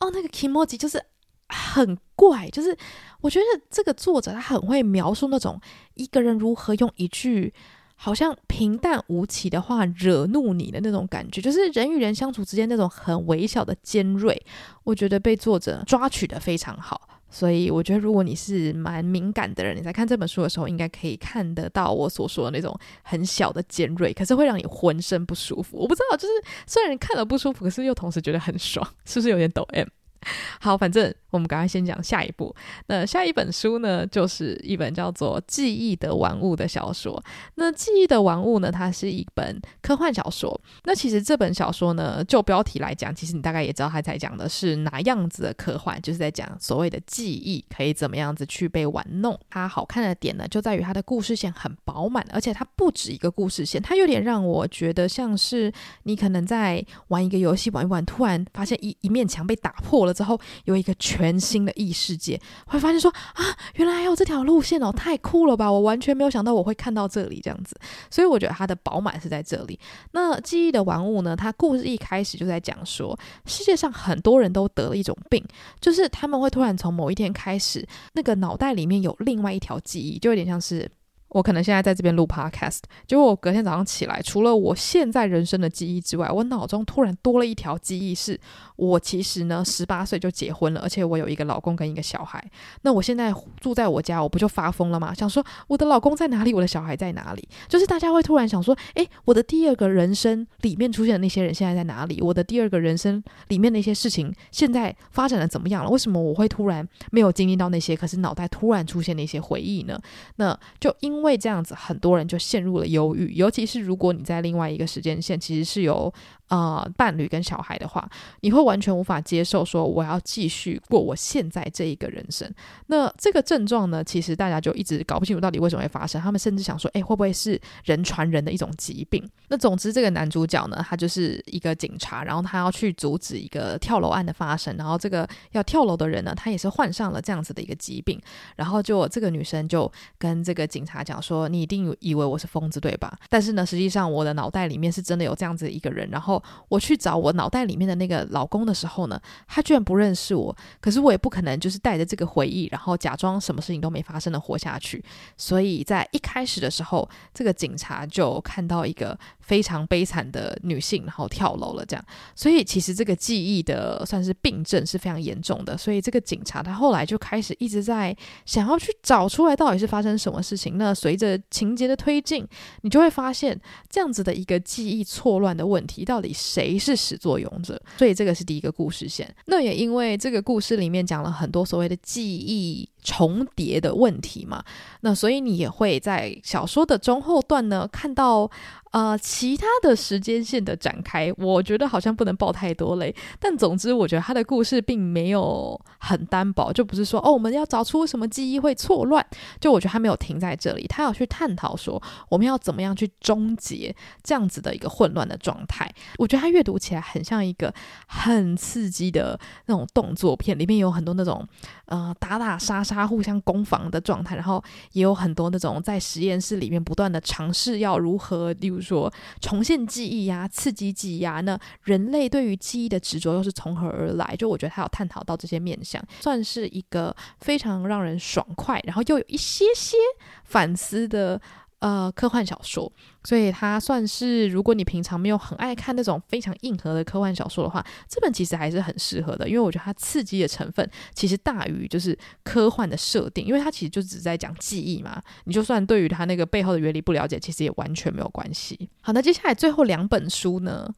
[0.00, 0.98] 哦，那个 kimoji 就是
[1.46, 2.48] 很怪。
[2.48, 2.74] 就是
[3.20, 5.60] 我觉得这个作者他很会描述那种
[5.92, 7.52] 一个人如何用一句
[7.96, 14.42] 好像平淡无奇的话惹怒你的那种感觉，就是人与人相处之间那种很微小的尖锐，
[14.84, 16.98] 我觉得被作者抓取的非常好。
[17.32, 25.78] 所以我觉得，如果你是蛮敏感的人，你在看这本书的时候，应该可以看得到我所说的那种很小的尖锐，可是会让你浑身不舒服。
[25.78, 26.34] 我不知道，就是
[26.66, 29.88] 虽然看了不舒服，可是又同时觉得很爽，是不是有点抖 M？
[30.60, 32.54] 好，反正我们赶快先讲下一部。
[32.86, 37.22] 那下一本书呢，就是一本叫做《记忆的玩物》的小说。
[37.56, 40.60] 那《记忆的玩物》呢，它是一本科幻小说。
[40.84, 49.38] 那其实这本小说呢，就标题来讲，其实你大概也知道它在讲的是哪样子的科幻，就是在讲所谓的记忆可以怎么样子去被玩弄。
[49.50, 55.70] 它好看的点呢，就在于它的故事线很饱满，而且它不止一个故事线，它有点让我觉得像是
[56.04, 60.14] 你可能在玩一个游戏玩一玩，突然发现一一面墙被打破了。
[60.14, 65.70] 之后有一个全全新的异世界，会发现说啊，原来还有这条路线哦，太酷了吧！
[65.70, 67.78] 我完全没有想到我会看到这里这样子，
[68.10, 69.78] 所以我觉得它的饱满是在这里。
[70.10, 71.36] 那记忆的玩物呢？
[71.36, 75.40] 它故事一开始就在讲说，世界上很多人都得了一种病，
[75.80, 80.90] 就是他们会突然从某一天开始，那个脑袋里面有另外一条记忆，就有点像是。
[81.32, 88.38] 我可能现在在这边录 podcast，结果我隔天早上起来，除了我现在人生的记忆之外，我脑中突然多了一条记忆，是
[88.76, 92.44] 我其实呢十八岁就结婚了，而且我有一个老公跟一个小孩。
[92.82, 95.14] 那我现在住在我家，我不就发疯了吗？
[95.14, 97.48] 想说我的老公在哪里，我的小孩在哪里？
[97.66, 102.20] 就是大家会突然想说，诶，我的第二个人生里面出现的那些人现在在哪里？
[102.20, 105.88] 我的第二个人生里面那些事情现在发展的怎么样了？
[105.88, 109.98] 为什么我会突然没有经历到那些，可是脑袋突然出现那些回忆呢？
[110.36, 111.21] 那就因。
[111.22, 116.12] 因为这样子，很多人就陷入了忧郁，尤其是如果你在另外一个时间线，其实是有。
[116.52, 118.06] 啊、伴侣跟小孩的话，
[118.40, 122.46] 你会完全无法接受说我要继续过我现在这一个人生。
[122.88, 126.20] 那这个症状呢，其实大家就一直搞不清楚到底为什么会发生。
[126.20, 129.26] 他们甚至想说，诶，会不会是人传人的一种疾病？
[129.48, 134.76] 那总之，这个男主角呢，他就是一个警察，然后他要去阻止一个跳楼案的发生。
[134.76, 138.20] 然后这个要跳楼的人呢，他也是患上了这样子的一个疾病。
[138.56, 143.18] 然后就这个女生就跟这个警察讲说，你一定以为我是疯子对吧？
[143.30, 146.02] 但是呢，实际上我的脑袋里面是真的有这样子一个人。
[146.10, 150.54] 然后我去找我脑袋里面的那个老公的时候呢，他居然不认识我。
[150.80, 155.04] 可是我也不可能就是带着这个回忆，然后假装什么事情都没发生的活下去。
[155.36, 161.84] 所以在一开始的时候，这个警察就看到一个非常悲惨的女性，然后跳楼了。
[161.84, 165.76] 这样，所以其实这个记忆的算是病症是非常严重的。
[165.76, 170.78] 所以这个警察他后来就开始一直在想要去找出来到底是发生什么事情。
[170.78, 172.46] 那随着情节的推进，
[172.82, 177.80] 你就会发现这样子的一个记忆错乱的问题，到谁是始作俑者？
[177.96, 179.34] 所以这个是第一个故事线。
[179.46, 184.64] 那也因为这个故事里面讲了很多所谓的记忆重叠的问题嘛，
[185.00, 188.50] 那所以你也会在小说的中后段呢看到。
[188.92, 193.14] 呃，其他的时间线的展开，我觉得好像不能爆太多雷。
[193.40, 199.26] 但总之，我觉得他的故事并没有很单薄，就不是说哦，我们要找出什么记忆会错乱。
[199.58, 205.90] 就我觉得他没有停在这里，他要去探讨说我们要怎么样去终结这样子的一个混乱的状态。
[206.18, 207.72] 我觉得他阅读起来很像一个
[208.08, 211.48] 很刺激的那种动作片，里面有很多那种
[211.86, 218.82] 呃打打杀杀、他互相攻防的状态，然后也有很多那种在实验室里面不断的尝试要如何，例如。
[218.82, 219.08] 说
[219.40, 224.34] 重现记忆呀、刺激记忆呀、那人类对于记忆的执着又是从何而来？
[224.36, 229.96] 就我觉得他有探讨到这些面向，算是一个非常让人爽快，然后又有一些些
[230.44, 231.40] 反思的。
[231.78, 232.92] 呃，科幻小说，
[233.24, 248.88] 所以它算是，如果你平常没有很爱看那种非常硬核的科幻小说的话，这本其实还是很适合的，因为我觉得它刺激的成分其实大于就是科幻的设定，因为它其实就只在讲记忆嘛，你就算对于它那个背后的原理不了解，其实也完全没有关系。
[249.00, 250.92] 好，那接下来最后两本书呢？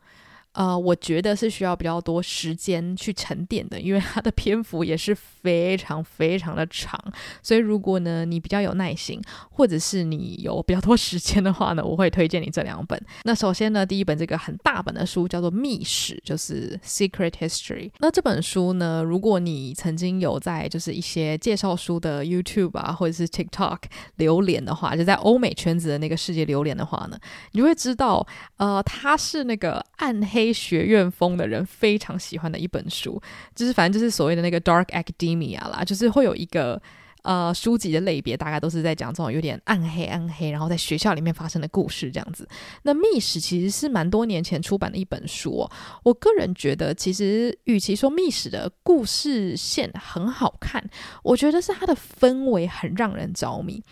[0.54, 6.96] 呃，我觉得是需要比较多时间去沉淀的，因为它的篇幅也是非常非常的长。
[7.42, 13.00] 所以如果呢你比较有耐心，或者是你有比较多时间的话呢，我会推荐你这两本。
[13.24, 16.78] 那首先呢，第一本这个很大本的书叫做《密史》，就是
[17.10, 17.88] 《Secret History》。
[17.98, 23.78] 那这本书呢，如果你曾经有在就是一些介绍书的 YouTube 啊，或者是 TikTok
[24.18, 27.18] 流连的话，就在欧美圈子的那个世界流连的话呢，
[27.50, 28.24] 你就会知道，
[28.58, 30.43] 呃，它是那个暗黑。
[30.52, 33.20] 学院风的人非常喜欢的一本书，
[33.54, 36.80] 就是反正就是所谓的那个 dark academia 啦，就是会有一个
[37.22, 42.46] 呃书籍的类别，大概都是在讲这种有点暗黑暗黑，然后在学校里面发生的故事这样子。
[42.82, 45.70] 那密史其实是蛮多年前出版的一本书哦，
[46.02, 50.84] 我个人觉得，其实与其说密史的故事线很好看，
[51.22, 53.82] 我觉得是它的氛围很让人着迷。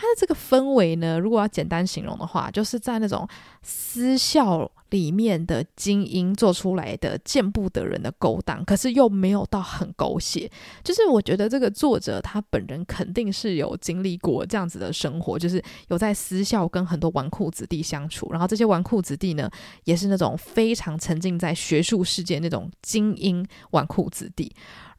[0.00, 3.28] 它的这个氛围呢，如果要简单形容的话，就是在那种
[3.62, 10.50] 私校里面的精英做出来的见不得人的勾当，可是又没有到很狗血。
[10.82, 19.50] 就是我觉得这个作者他本人肯定是有经历过这样子的生活，就是有在私校跟很多纨绔子弟相处，然后这些纨绔子弟呢，
[19.84, 24.50] 也是那种非常沉浸在学术世界那种精英纨绔子弟。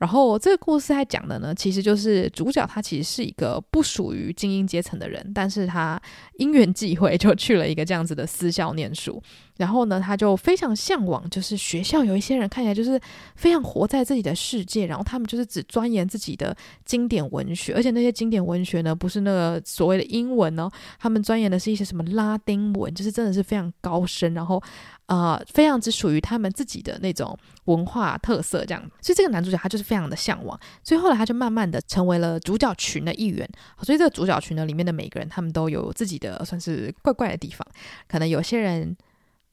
[0.02, 6.02] 然后这个故事在讲的呢，其实就是主角他其实是一个不属于精英阶层的人，但是他
[6.40, 9.22] 因缘际会就去了一个这样子的私校念书。
[9.58, 13.00] 然后呢，他就非常向往，就是学校有一些人看起来就是
[13.36, 24.62] 非常活在自己的世界，然后他们就是只钻研自己的经典文学，而且那些经典文学呢，不是那个所谓的英文哦，他们钻研的是一些什么拉丁文，就是真的是非常高深，然后
[25.06, 28.82] 呃，非常之属于他们自己的那种文化特色这样。
[29.02, 33.48] 所以这个男主角他就是非常的向往，所以后来他就慢慢的成为了主角群的一员。
[33.84, 37.68] 所以这个主角群呢里面的每个人，他们都有自己的算是怪怪的地方，
[38.08, 38.98] 可能有些人。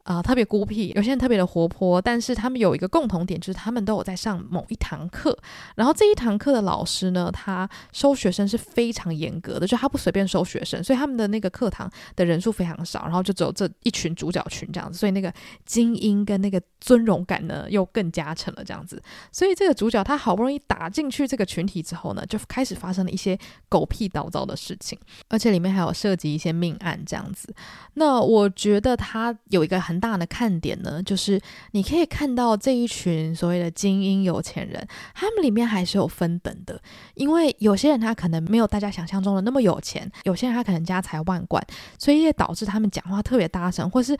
[0.08, 5.36] 啊、特别孤僻，有些人特别的活泼，但是他们有一个共同点，就是他们都有在上某一堂课。
[5.74, 15.30] 然后这一堂课的老师呢，他收学生是非常严格的，就他不随便收学生，所以他们的那个课堂的人数非常少，然后就只有这一群主角群这样子，所以那个
[15.66, 19.02] 精英跟那个尊荣感呢又更加成了这样子。
[19.30, 27.54] 所以这个主角他好不容易打进去这个群体之后呢，就开始发生了一些狗屁倒灶的事情，而且里面还有涉及一些命案这样子。
[27.92, 31.40] 那我觉得他有一个很大的看点呢，就是
[31.72, 36.80] 你可以看到这一群所谓的精英有钱人，他们里面还是有分等的，
[37.14, 41.64] 因为有些人他可能没有大家想象中的那么有钱，有些人他可能家财万贯，
[41.98, 44.16] 所以也导致他们讲话特别大声，或是。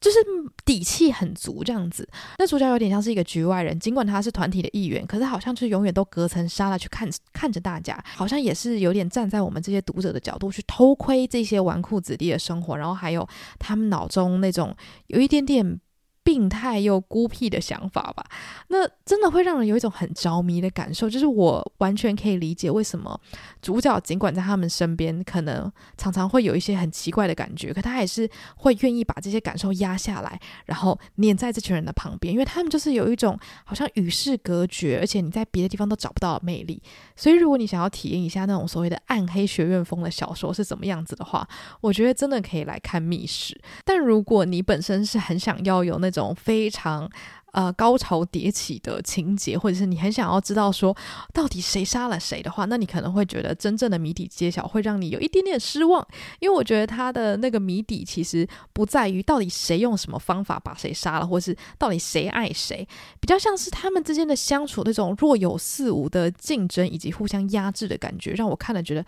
[0.00, 0.18] 就是
[0.64, 13.26] 底气很足这样子，那主角有点像是一个局外人，尽管他是团体的一员，可是好像就是永远都隔层纱了去看看着大家，好像也是有点站在我们这些读者的角度去偷窥这些纨绔子弟的生活，然后还有
[13.58, 15.80] 他们脑中那种有一点点
[16.26, 18.26] 病态又孤僻的想法吧。
[18.66, 23.18] 那真的会让人有一种很着迷的感受，就是我完全可以理解为什么
[23.62, 36.82] 主角尽管在他们身边，可能常常会有一些很奇怪的感觉，可他还是会愿意把这些感受压下来，然后黏在这群人的旁边，因为他们就是有一种好像与世隔绝，而且你在别的地方都找不到的魅力。
[37.14, 41.46] 所以，如果你想要体验一下那种所谓的暗黑学院风的小说是怎么样子的话，
[41.80, 43.54] 我觉得真的可以来看《密室》。
[43.84, 47.08] 但如果你本身是很想要有那种非常
[47.52, 50.94] 呃高潮迭起的情节，或者是你很想要知道说
[51.32, 56.06] 到底谁杀了谁的话，那你可能会觉得真正的谜底揭晓会让你有一点点失望，
[56.40, 62.86] 因为我觉得他的那个谜底其实不在于到底谁用什么方法把谁杀了，或是到底谁爱谁，
[63.20, 69.04] 比较像是他们之间的相处那种若有似无的竞争以及互相压制的感觉，让我看了觉得。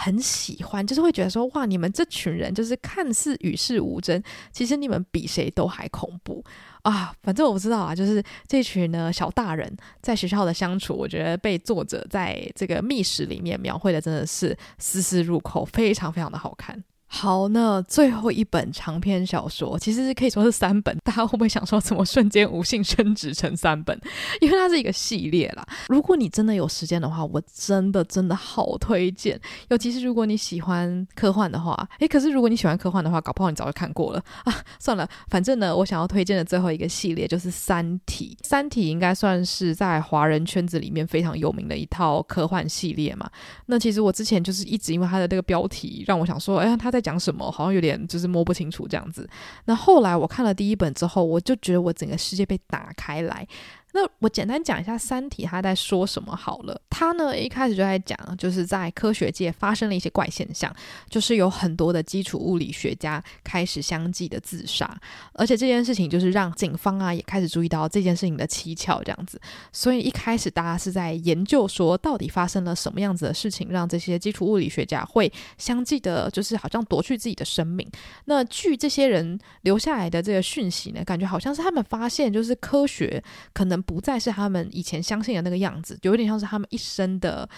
[0.00, 4.22] 很喜欢，就是会觉得说，哇，你们这群人就是看似与世无争，
[4.52, 6.42] 其实你们比谁都还恐怖
[6.82, 7.12] 啊！
[7.20, 16.84] 反正我不知道啊，就是这群呢小大人在学校的相处，我觉得被作者在这个密室里面描绘的真的是丝丝入扣，非常非常的好看。
[17.20, 24.00] 好，那最后一本长篇小说其实是可以说是三本，大家会不会想说怎么瞬间无性升值成三本？
[24.40, 25.66] 因为它是一个系列啦。
[25.88, 29.36] 如果你真的有时间的话，我真的真的好推荐。
[29.68, 34.54] 尤其是如果你喜欢科幻的话，诶，可是如果你喜欢科幻的话，搞不好你早就看过了啊。
[34.78, 38.36] 算了，反正呢，我想要推荐的最后一个系列就是《三体》。
[38.48, 43.28] 《三体》应该算是在华人圈子里面非常有名的一套科幻系列嘛。
[43.66, 47.02] 那其实我之前就是一直因为它的这个标题让我想说，哎呀，它在。
[47.08, 47.50] 讲什么？
[47.50, 49.26] 好像有点就是摸不清楚这样子。
[49.64, 53.46] 那后来我看了第一本之后，我就觉得我整个世界被打开来。
[53.92, 56.78] 那我简单讲一下《三体》他在说什么好了。
[56.90, 60.74] 他呢一开始就在讲，就是在科学界发生了一些怪现象，
[61.08, 64.94] 就是有很多的基础物理学家开始相继的自杀，
[65.32, 69.40] 而且这件事情就是让警方啊也开始注意到这件事情的蹊跷这样子。
[69.72, 77.90] 所以一开始大家是在研究说，到底发生了什么样子的事情，让这些基础物理学家会相继的，就是好像夺去自己的生命。
[78.26, 83.22] 那据这些人留下来的这个讯息呢，感觉好像是他们发现，就是科学
[83.54, 83.78] 可能。
[83.88, 87.48] 不再是他们以前相信的那个样子，就有点像是他们一生的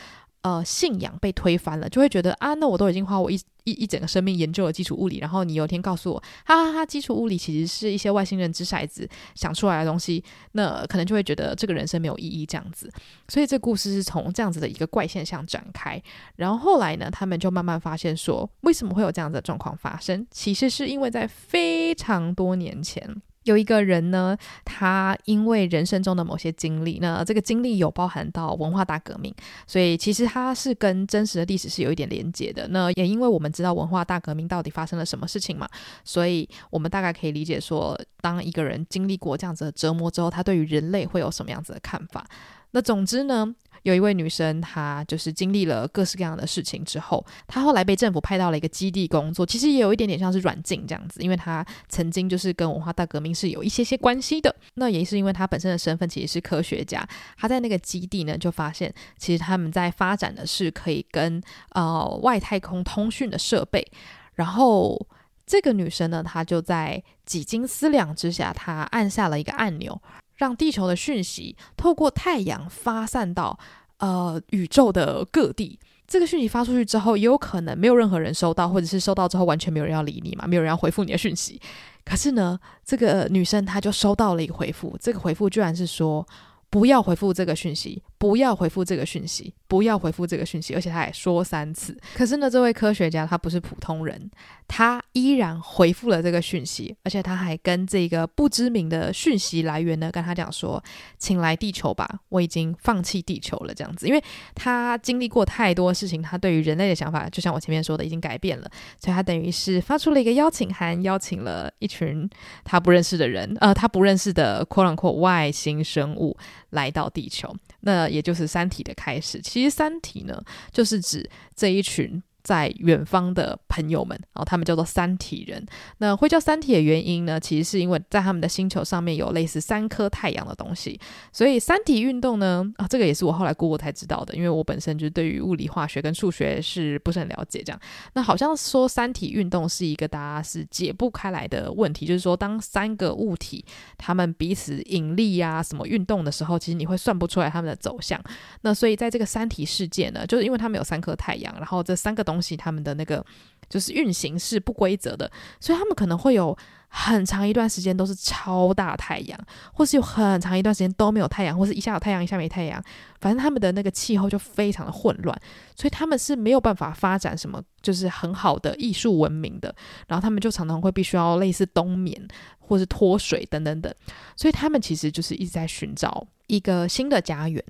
[0.42, 10.22] 呃信仰被推翻了，就会觉得啊，那我都已经花我一一一整个生命研究了基础物理，然后你有一天告诉我，哈哈哈，基础物理其实是一些外星人掷骰子想出来的东西，
[10.52, 12.88] 那可能就会觉得这个人生没有意义这样子。
[13.28, 16.00] 所以这故事是从这样子的一个怪现象展开，
[16.36, 20.24] 然后后来呢，他们就慢慢发现说，为什么会有这样子的状况发生？
[20.30, 23.20] 其实是因为在非常多年前。
[23.44, 29.34] 有一个人呢，他因为人生中的某些经历，那这个经历有包含到文化大革命，
[29.66, 32.68] 所以其实他是跟真实的历史是有一点连接的。
[32.68, 35.68] 那也因为我们知道文化大革命到底发生了什么事情嘛，
[36.04, 42.26] 所以我们大概可以理解说，当一个人经历过这样子的折磨之后，他对于人类会有什么样子的看法。
[42.72, 43.52] 那总之呢，
[43.82, 54.54] 有一位女生，她就是经历了各式各样的事情之后，她后来被政府派到了一个基地工作，其实也有一点点像是软禁这样子，因为她曾经就是跟文化大革命是有一些些关系的。
[54.74, 57.06] 那也是因为她本身的身份其实是科学家，
[57.36, 63.86] 她在那个基地呢就发现，其实他们在发展的是可以跟呃外太空通讯的设备。
[64.34, 65.06] 然后
[65.46, 70.00] 这个女生呢，她就在几经思量之下，她按下了一个按钮。
[70.40, 73.56] 让地球的讯息透过太阳发散到
[73.98, 75.78] 呃宇宙的各地。
[76.08, 81.60] 这个讯息发出去之后，也有可能没有任何人收到，或者是收到之后完全没有人要理你嘛，没有人要回复你的讯息。
[82.04, 86.26] 可是呢，这个女生她就收到了一个回复，这个回复居然是说。
[86.72, 91.98] 不要回复这个讯息，不要回复这个讯息，不要回复这个讯息，而且他还说三次。
[92.14, 94.30] 可是呢，这位科学家他不是普通人，
[94.68, 100.84] 他依然回复了这个讯息，而且他还跟这个不知名的讯息来源呢，跟他讲说
[101.18, 104.22] ：“请来地球吧，我已经放弃地球了。”这样子，因为
[104.54, 108.70] 他经历过太多事情，他对于人类的想法，就像我前面说的，已经改变了，
[109.02, 112.28] 所以他等于是发出了一个邀请函，邀请了一群
[112.64, 116.36] 他不认识的人，呃，他不认识的 quote unquote 外星生物。
[116.70, 119.40] 来到地球，那也就是《三体》的开始。
[119.40, 122.22] 其实，《三体》呢，就是指这一群。
[122.42, 125.64] 在远方的朋友们，然后他们叫做三体人。
[125.98, 131.00] 那会叫三体的原因呢，其实是因为在他们的星球上面有类似三颗太阳的东西，
[131.32, 137.62] 所以三体运动呢，啊，这个也是我后来 Google 才知道的，因为我本身就对于物理化学跟数学是不是很了解。
[137.62, 137.80] 这样，
[138.14, 143.64] 那好像说三体运动是一个大家是解不开来的问题，就是说当三个物体
[143.98, 148.18] 他们彼此引力啊什么运动的时候，其实你会算不出来他们的走向。
[148.62, 153.24] 那所以在这个三体世界呢，就是因为他们有三颗太阳，然后这三个东西他们的那个
[153.68, 156.56] 就是运行是不规则的，所以他们可能会有
[156.88, 159.38] 很长一段时间都是超大太阳，
[159.72, 162.82] 或是有很长一段时间都没有太阳，或是一下有太阳，一下没太阳，
[163.20, 165.40] 反正他们的那个气候就非常的混乱，
[165.76, 169.74] 所以他们是没有办法发展什么就是很好的艺术文明的。
[170.08, 172.20] 然后他们就常常会必须要类似冬眠，
[172.58, 173.94] 或是脱水等等等，
[174.34, 177.62] 所以他们其实就是一直在寻找一个新的家园。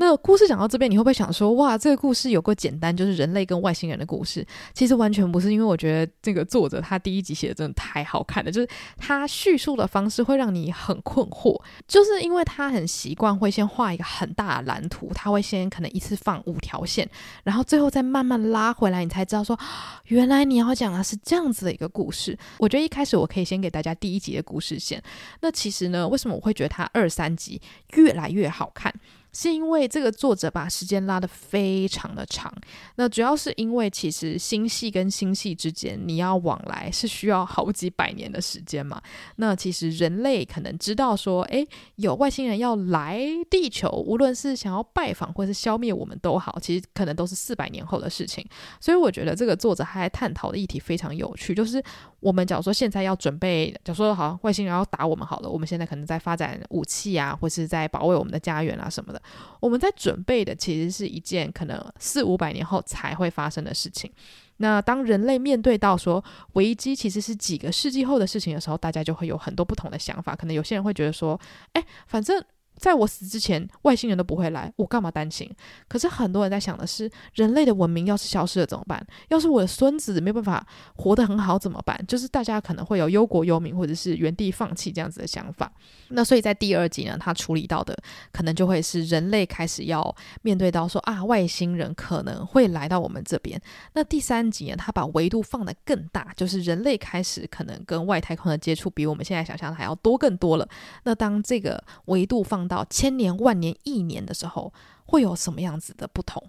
[0.00, 4.46] 那故事讲到这边，你会不会想说，哇，这个故事有够简单，就是人类跟外星人的故事？
[4.72, 17.08] 其实完全不是，因为我觉得这个作者他第一集写的真的太好看了，就是他叙述的方式会让你很困惑，就是因为他很习惯会先画一个很大的蓝图，他会先可能一次放五条线，
[17.42, 19.58] 然后最后再慢慢拉回来，你才知道说，
[20.04, 22.38] 原来你要讲的是这样子的一个故事。
[22.58, 25.02] 我觉得一开始我可以先给大家第一集的故事线。
[25.40, 27.60] 那其实呢，为什么我会觉得他二三集
[27.94, 28.94] 越来越好看？
[29.32, 32.52] 是因为这个作者把时间拉得非常的长，
[32.96, 39.00] 那主要是因为其实星系跟星系之间你要往来是需要好几百年的时间嘛。
[39.36, 41.66] 那其实人类可能知道说，诶，
[41.96, 43.20] 有外星人要来
[43.50, 48.44] 地球，无论是想要拜访或是消灭我们都好，其实可能都是四百年后的事情。
[48.80, 51.82] 所以我觉得这个作者还探讨的议题非常有趣，就是
[52.20, 59.17] 我们假如说现在要准备，假如说好外星人要打我们好了，我们现在可能在发展武器啊，或是在保卫我们的家园啊什么的。
[59.60, 64.10] 我们在准备的其实是一件可能四五百年后才会发生的事情。
[64.58, 66.22] 那当人类面对到说
[66.54, 70.34] 危机其实是几个世纪后的事情的时候，大家就会有很多不同的想法。
[70.34, 71.40] 可能有些人会觉得说，
[71.72, 72.44] 哎，反正。
[72.78, 75.50] 在我死之前，外星人都不会来，我干嘛担心？
[75.88, 79.04] 可是很多人在想的是，人类的文明要是消失了怎么办？
[79.28, 80.66] 要是我的孙子没办法
[80.96, 81.98] 活得很好怎么办？
[82.06, 85.72] 就是大家可能会有忧国忧民，或者是原地放弃这样子的想法。
[86.08, 87.96] 那所以在第二集呢，他处理到的
[88.32, 93.60] 可能就会是人类开始要面对到说啊，外星人可能会来到我们这边。
[93.92, 100.68] 那第三集呢，他把维度放得更大，就是人类开始可能跟外太空的接触比我们现在想象的还要多更多了。
[101.04, 104.70] 那当这个维度放到千年万年亿年的时候，
[105.06, 106.42] 会有什么样子的不同？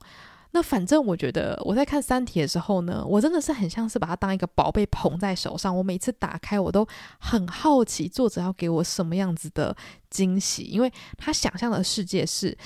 [0.51, 5.75] 那反正我觉得我在看《三体》的时候呢，我真的是很像是把它当一个宝贝捧在手上。
[5.75, 6.85] 我每次打开，我都
[7.19, 9.75] 很好奇作者要给我什么样子的
[10.09, 12.57] 惊喜，因为他想象的世界是，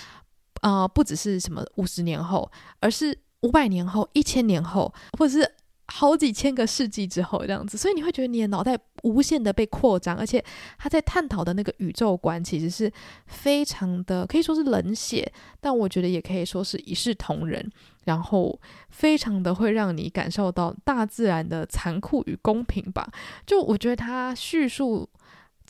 [0.62, 2.50] 呃，不只是什么五十年后，
[2.80, 5.56] 而是五百年后、一千年后，或者是。
[5.88, 10.44] 好几千个世纪之后，这样子，所以你会觉得你的脑袋无限的被扩张，而且
[10.78, 12.92] 他在探讨的那个宇宙观其实是
[13.28, 17.70] 非常的，可以说是冷血，但我觉得也可以说是一视同仁，
[18.06, 18.60] 然后
[18.90, 23.08] 非常的会让你感受到大自然的残酷与公平吧。
[23.46, 25.10] 就我觉得他叙述。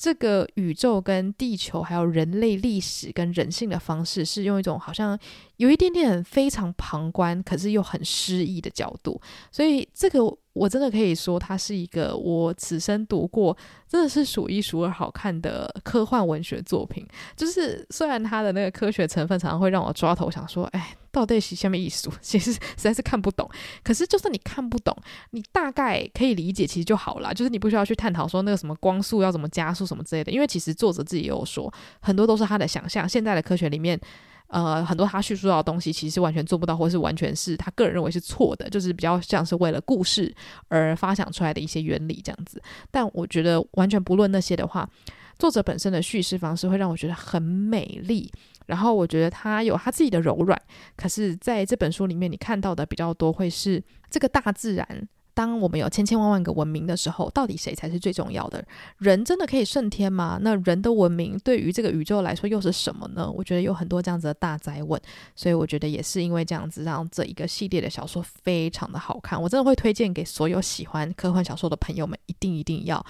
[0.03, 5.17] 这个宇宙跟地球，还有人类历史跟人性的方式，是用一种好像
[5.55, 9.21] 有一点点非常旁观，可是又很诗意的角度。
[9.49, 10.19] 所以这个
[10.51, 17.07] 我真的可以说，它是一个我此生读过真的是数一数二好看的科幻文学作品。
[17.37, 20.97] 就是虽然它的那个科学成分常常会让我抓头，想说，哎。
[21.13, 23.47] 到底是下面意思， 其实实在是看不懂。
[23.83, 24.93] 可是就算你看不懂，
[25.29, 27.31] 你大概可以理解，其实就好了。
[27.31, 33.07] 就是你不需要去探讨说那个什么光速要怎么加速什么之类的，因为其实作者自己也有说，很多都是他的想象。
[33.07, 33.99] 现在的科学里面，
[34.47, 40.33] 呃，很多他叙述到的东西，其实完全做不到，或是完全是他个人认为是错的，就是比较像是为了故事
[40.67, 42.59] 而发想出来的一些原理这样子。
[42.89, 44.89] 但我觉得完全不论那些的话，
[45.37, 48.31] 作者本身的叙事方式会让我觉得很美丽。
[48.65, 50.59] 然后我觉得他有他自己的柔软，
[50.95, 55.07] 可是在这本书里面，你看到的比较多会是这个大自然。
[55.35, 58.63] 当我们有千千万万个文明的时候，到底谁才是最重要的？
[58.99, 60.37] 人真的可以胜天吗？
[60.41, 63.27] 那人的文明对于这个宇宙来说又是什么呢？
[63.31, 65.01] 我觉得有很多这样子的大哉问，
[65.35, 69.41] 所以我觉得也是因为这样子，让这一个系列的小说非常的好看。
[69.41, 73.03] 我真的会推荐给所有喜欢科幻小说的朋友们，一定一定要。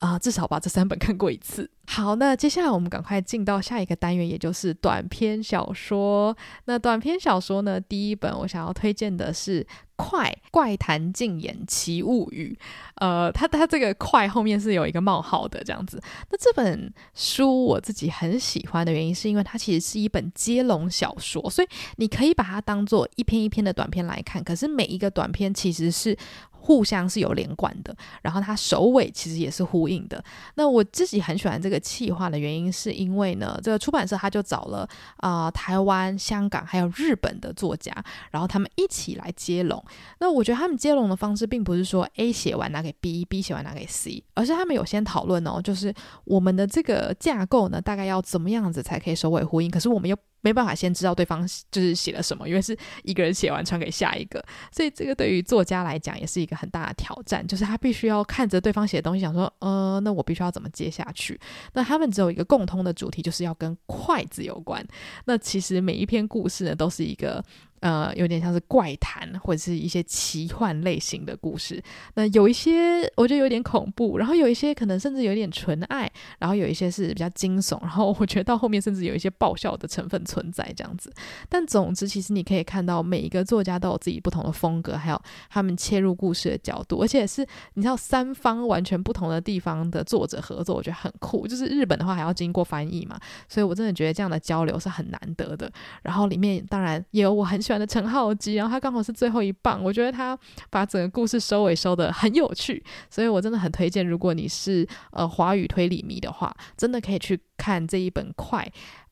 [0.00, 1.70] 啊，至少把这三本看过一次。
[1.86, 6.36] 好，那接下来我们赶快进到下一个单元，也就是短篇小说。
[6.66, 9.62] 那短篇小说呢，第一本我想要推荐的是
[9.96, 12.56] 《快怪谈禁演奇物语》。
[12.94, 16.00] 呃，它它这个“快”后面是有一个冒号的，这样子。
[16.30, 24.42] 那这本书我自己很喜欢的原因，是因为它其实是一本接龙小说，所以你可以把它当做一篇一篇的短篇来看。
[24.44, 26.16] 可是每一个短篇其实是。
[26.60, 30.22] 互相是有连贯的，然后它首尾其实也是呼应的。
[30.54, 37.92] 那我自己很喜欢这个企划的原因，是因为呢，这个出版社他就找了啊、台湾、香港还有日本的作家，
[38.30, 39.82] 然后他们一起来接龙。
[40.18, 45.92] 那我觉得他们接龙的方式，并不是说 A 写完拿给 B，B 写完拿给 C，而是他们有先讨论哦，就是
[46.24, 49.70] 我们的这个架构呢，大概要怎么样子才可以首尾呼应？
[49.70, 61.38] 可是我们又没办法先知道对方就是写了什么，因为是一个人写完传给下一个，所以这个对于作家来讲也是一个很大的挑战，就是他必须要看着对方写的东西，想说，呃，那我必须要怎么接下去？
[61.72, 64.86] 那他们只有一个共通的主题，就是要跟筷子有关。
[65.24, 67.44] 那其实每一篇故事呢，都是一个。
[67.80, 71.82] 呃，有点像是怪谈或者是一些奇幻类型的故事。
[72.14, 81.10] 那有一些我觉得有点恐怖，然后有一些可能甚至有点纯爱，然后有一些是比较惊悚，然后我觉得到后面甚至有一些爆笑的成分存在这样子。
[81.48, 85.18] 但总之，其实你可以看到每一个作家都有自己不同的风格，还有
[85.48, 91.48] 他们切入故事的角度，而且是你知道三方完全不同的地方的作者合作，我觉得很酷。
[91.48, 93.18] 就是日本的话还要经过翻译嘛，
[93.48, 95.72] 所以我真的觉得这样的交流是很难得的。
[96.02, 97.69] 然后里面当然也有我很喜。
[97.70, 100.36] 喜欢的陈浩基，然后他刚好是最后一棒，我觉得他
[100.70, 108.60] 把整个故事收尾收得很有趣，所以我真的很推荐，如果你是呃华语推理迷的话，真的可以去看这一本《快》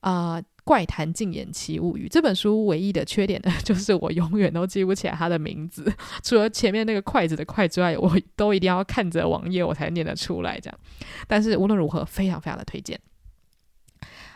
[0.01, 2.67] 啊、《怪谈禁言奇物语》这本书。
[2.67, 5.93] 唯一的缺点呢， 就是我永远都记不起来他的名字，
[6.25, 10.77] 除了前面那个筷子的“筷”之外，我都一定要看着网页我才念得出来这样。
[11.29, 12.99] 但是无论如何，非常非常的推荐。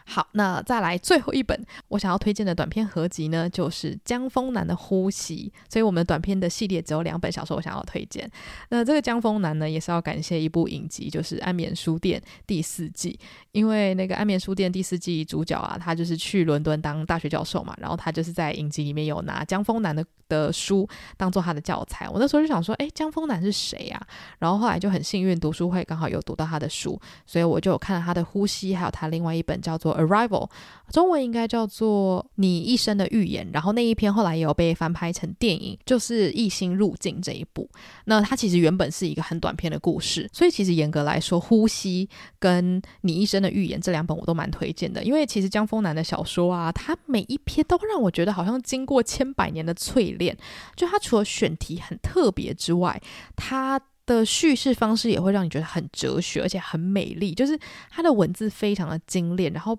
[0.05, 5.53] 好，那再来最后一本我想要推荐的短篇合集呢，就是江丰南的《呼吸》。
[5.73, 8.29] 所以我们短篇的系列只有两本小说，我想要推荐。
[8.71, 13.19] 那这个江丰南呢，也是要感谢一部影集，就是《安眠书店》第四季。
[13.53, 22.09] 因为那个《安眠书店》第四季主角啊，他就是去伦敦当大学教授嘛，然后他就是在影集里面有拿江丰南的的书当做他的教材。
[22.09, 24.01] 我那时候就想说，哎，江丰南是谁呀？
[24.39, 29.92] 然后后来就很幸运，读书会刚好有读到他的书，所以我就有看了他的《呼吸》，还有他另外一本叫做。
[29.95, 30.49] Arrival，
[30.91, 37.69] 中文应该叫做《你一生的预言》，然后那一篇后来也有被翻拍成电影，就是《异星入境》这一部。
[38.05, 42.07] 那它其实原本是一个很短篇的故事，所以其实严格来说，《呼吸》
[42.39, 50.37] 跟《你一生的预言》这两本我都蛮推荐的，因为其实江丰南的小说啊，它每一篇都让我觉得好像经过千百年的淬炼。
[50.77, 53.01] 就它除了选题很特别之外，
[53.37, 53.81] 它
[54.15, 57.35] 的叙事方式也会让你觉得很哲学，而且很美丽。
[57.35, 57.59] 就是
[57.91, 59.79] 它的文字非常的精炼，然后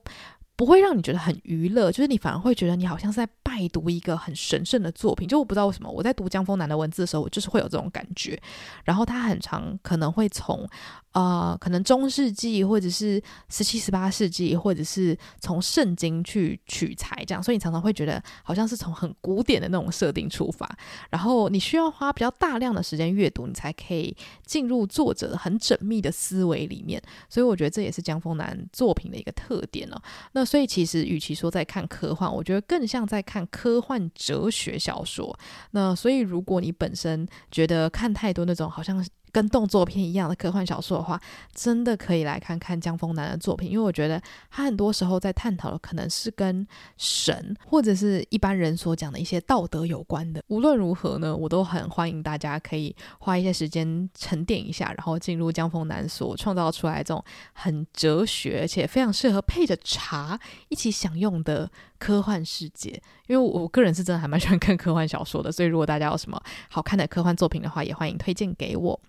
[0.55, 5.27] 不会让你觉得很娱乐，就是你反而会觉得你好像是在拜读一个很神圣的作品。
[5.27, 8.39] 就我不知道为什么，我在读江丰南的文字的时候，我就是会有这种感觉。
[8.83, 10.67] 然后他很常可能会从。
[11.13, 20.67] 呃，可能中世纪，或者是十七、十八世纪，或者是从圣经去取材，这样，所以你常常会觉得好像是从很古典的那种设定出发，
[21.11, 26.99] 然后你需要花比较大量的时间阅读，你才可以进入作者很缜密的思维里面。
[27.29, 30.01] 所以我觉得这也是江丰南作品的一个特点哦。
[30.31, 35.37] 那所以其实与其说在看科幻，我觉得更像在看科幻哲学小说。
[35.71, 39.05] 那所以如果你本身觉得看太多那种好像。
[39.33, 41.19] 跟动作片一样的科幻小说的话，
[41.53, 44.21] 真的可以来看看江峰南的作品，因为我觉得
[44.51, 46.65] 他很多时候在探讨的可能是跟
[46.97, 50.41] 神或者是一般人所讲的一些道德有关的。
[50.47, 57.23] 无论如何呢，我都很欢迎大家可以花一些时间沉淀一下，然后进入江峰南所创造出来这种
[57.53, 61.67] 很哲学而且非常适合配着茶一起享用的
[62.03, 63.01] 科幻世界。
[63.27, 66.37] 因为我个人是真的还蛮喜欢看科幻小说的，所以如果大家有什么
[66.69, 68.99] 好看的科幻作品的话，也欢迎推荐给我。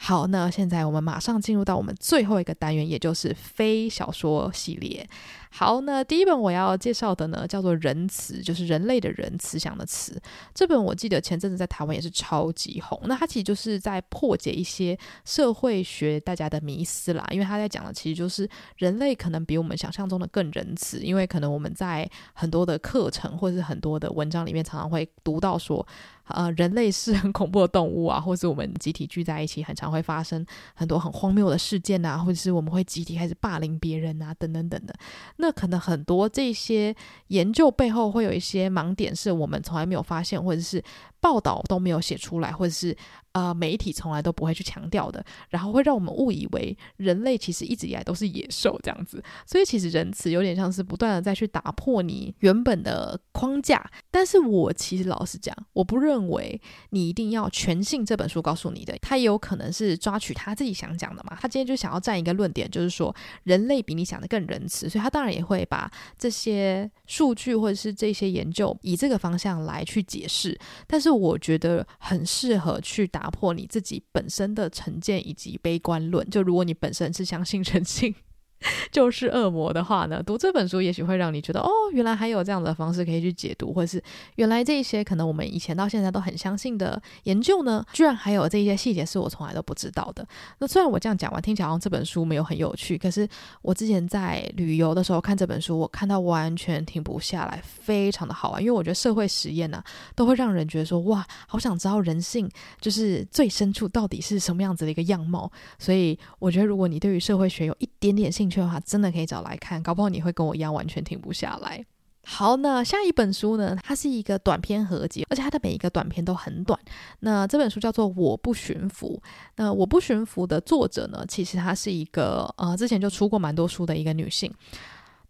[0.00, 5.06] 好，那现在我们马上进入到我们最后一个单元，也就是非小说系列。
[5.50, 10.20] 好，那第一本我要介绍的呢，叫做《仁慈》，就是人类的仁，慈祥的慈。
[10.54, 12.98] 这本我记得前阵子在台湾也是超级红。
[13.06, 25.84] 那它其实就是在破解一些社会学大家的迷思啦，因为他在讲的其实就是人类可能比我们想象中的更仁慈，因为可能我们在很多的课程或者是很多的文章里面常常会读到说。
[26.28, 34.94] 呃，人类是很恐怖的动物啊，或是我们集体聚在一起，很常会发生很多很荒谬的事件啊，或者是我们会集体开始霸凌别人啊，等等等的。
[35.36, 36.94] 那可能很多这些
[37.28, 40.82] 研究背后会有一些盲点，是我们从来没有发现，或者是。
[41.20, 42.96] 报道都没有写出来，或者是
[43.32, 49.22] 呃媒体从来都不会去强调的，然后会让我们误以为人类其实一直以来都是野兽这样子。
[49.44, 53.84] 所以其实仁慈有点像是不断的在去打破你原本的框架。
[54.10, 56.60] 但是我其实老实讲，我不认为
[56.90, 61.36] 你一定要全信这本书告诉你的，他也有可能是抓取他自己想讲的嘛。
[61.40, 70.56] 他今天就想要站一个论点，就是说人类比你想的更仁慈，所以他当然也会把这些数据或者是这些研究以这个方向来去解释。
[70.86, 71.07] 但是。
[71.08, 76.28] 是我觉得很适合去打破你自己本身的成见以及悲观论。
[76.28, 78.14] 就如果你本身是相信 人性
[78.90, 84.02] 就是恶魔的话呢，读这本书也许会让你觉得，哦，原来还有这样的方式可以去解读，或是
[84.36, 90.26] 原来这一些可能我们以前到现在都很相信的研究呢，居然还有这一些细节是我从来都不知道的。
[90.58, 93.28] 那虽然我这样讲完，听起来好像这本书没有很有趣，可是
[93.62, 98.60] 我之前在旅游的时候看这本书，我看到完全停不下来，非常的好玩。
[98.60, 99.82] 因为我觉得社会实验呢、
[100.14, 102.50] 都会让人觉得说，哇，好想知道人性
[102.80, 105.50] 就是最深处到底是什么样子的一个样貌。
[105.78, 111.84] 所以我觉得，如果你对于社会学有一点点兴趣的话，真的可以找来看，搞不好你会跟我一样完全停不下来。
[112.24, 113.76] 好，那下一本书呢？
[113.82, 116.78] 它是一个短篇合集，而且它的每一个短篇都很短。
[117.20, 119.20] 那这本书叫做《我不驯服》。
[119.56, 124.52] 那《我不驯服》的作者呢，其实她是一个呃，之前就出过蛮多书的一个女性，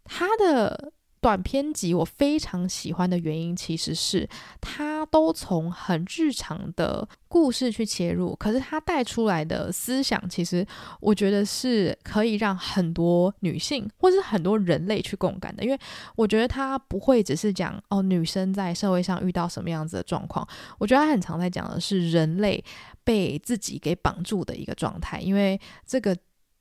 [0.05, 0.93] 她的。
[1.29, 4.26] 短篇集我非常喜欢的原因，其实是
[4.62, 10.66] 它都从很日常的故事去切入，可是它带出来的思想，其实
[11.01, 15.62] 我觉得是可以让很多女性或是很多人类去共感的。
[15.62, 15.79] 因为
[16.16, 20.49] 我觉得它不会只是讲哦，女生在社会上遇到什么样子的状况，
[20.79, 22.64] 我觉得它很常在讲的是人类
[23.05, 26.16] 被自己给绑住的一个状态，因为这个。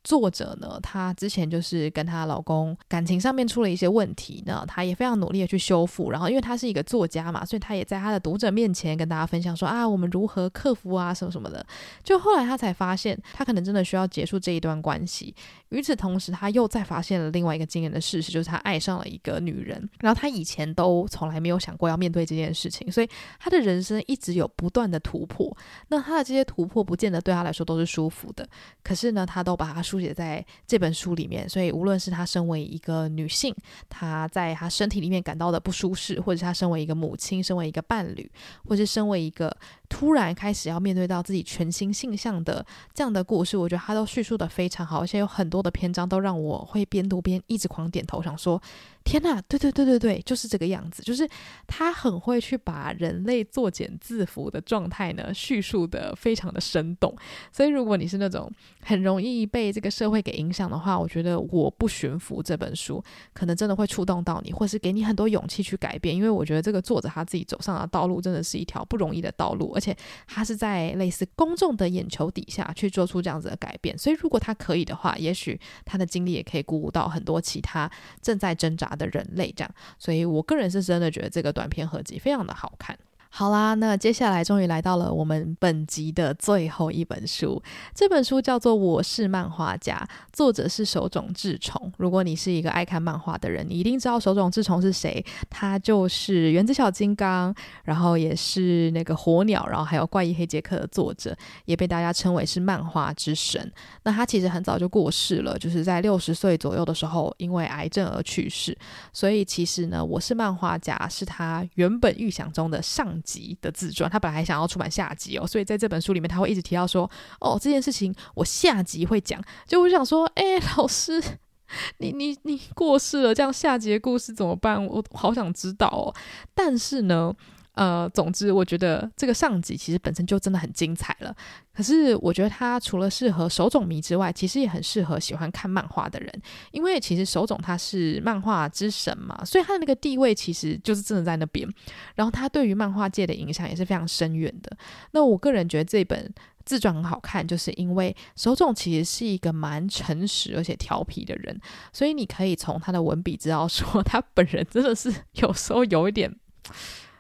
[0.08, 6.10] 作者呢，她之前就是跟她老公感情上面出了一些问题呢，她也非常努力的去修复。
[6.12, 11.66] 然后，因为她是一个作家嘛，所以她也在她的读者面前跟大家分享说啊，我们如何克服啊，什么什么的。
[12.06, 15.36] 就后来她才发现，她可能真的需要结束这一段关系。
[15.70, 19.90] 与此同时，她又再发现了另外一个惊人的事实，就是她爱上了一个女人。
[20.00, 25.54] 然后她以前都从来没有想过要面对这件事情，所以她的人生一直有不断的突破。
[25.90, 28.48] 那她的这些突破，不见得对她来说都是舒服的。
[28.82, 33.54] 可是呢，她都把它书写在这本书里面，所以无论是她身为一个女性，
[33.90, 38.30] 她在她身体里面感到的不舒适，或者她身为一个母亲，身为一个伴侣，
[38.66, 39.56] 或者是身为一个
[39.90, 48.62] 突然开始要面对到自己全新性向的这样的故事，我觉得他都叙述得非常好，而且有很多的篇章都让我会边读边一直狂点头，想说。
[49.04, 51.26] 天呐，对对对对对，就是这个样子，就是
[51.66, 57.16] 他很会去把人类作茧自缚的状态呢叙述得非常的生动，
[57.54, 63.02] 所以如果你是那种很容易被这个社会给影响的话，我觉得我不驯服这本书
[63.34, 77.88] 可能真的会触动到你，或是给你很多勇气去改变，因为我觉得这个作者他自己走上的道路真的是一条不容易的道路，而且他是在类似公众的眼球底下去做出这样子的改变，所以如果他可以的话，也许他的经历也可以鼓舞到很多其他
[78.20, 82.98] 正在挣扎的人类这样，所以我个人是真的觉得这个短片合集非常的好看。
[83.38, 87.62] 好啦，那接下来终于来到了我们本集的最后一本书。
[87.94, 89.96] 这本书叫做《我是漫画家》，
[90.34, 91.94] 作者是手冢治虫。
[91.98, 95.24] 如果你是一个爱看漫画的人，你一定知道手冢治虫是谁。
[95.52, 103.72] 他就是《原子小金刚》，然后也是那个火鸟，然后还有《怪异黑杰克》的作者，也被大家称为是漫画之神。
[104.02, 108.76] 那他其实很早就过世了，就是在六十岁左右的时候，因为癌症而去世。
[109.14, 117.04] 所以其实呢，《我是漫画家》是他原本预想中的上集的自传，他本来还想要出版下集哦，所以在这本书里面他会一直提到说，
[117.42, 119.44] 哦，这件事情我下集会讲。
[119.68, 120.44] 就我想说，哎，
[120.78, 121.22] 老师，
[122.00, 124.84] 你你你过世了，这样下集的故事怎么办？
[124.86, 126.16] 我好想知道哦。
[126.56, 127.36] 但是呢。
[127.78, 131.36] 呃，总之，我觉得这个上集其实本身就真的很精彩了。
[131.72, 141.72] 可是，我觉得它除了适合手冢迷之外，其实也很适合喜欢看漫画的人，因为其实手冢他是漫画之神嘛，所以他的那个地位其实就是真的在那边。
[142.16, 144.76] 然后，他对于漫画界的影响也是非常深远的。
[145.12, 146.34] 那我个人觉得这本
[146.66, 151.62] 自传很好看，就是因为手冢其实是一个蛮诚实而且调皮的人，
[151.94, 156.36] 所以你可以从他的文笔知道说，他本人真的是 有时候有一点。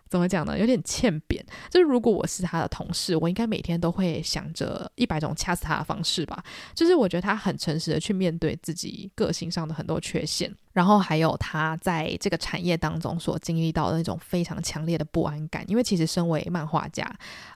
[0.10, 0.58] 怎么讲呢？
[0.58, 1.46] 有点欠扁。
[1.70, 6.44] 就是如果我是他的同事，我应该每天都会想着一百种掐死他的方式吧。
[6.74, 10.54] 就是我觉得他很诚实的去面对自己个性上的很多缺陷。
[10.78, 17.04] 然后还有他在这个产业当中所经历到的那种非常强烈的不安感，因为其实身为漫画家，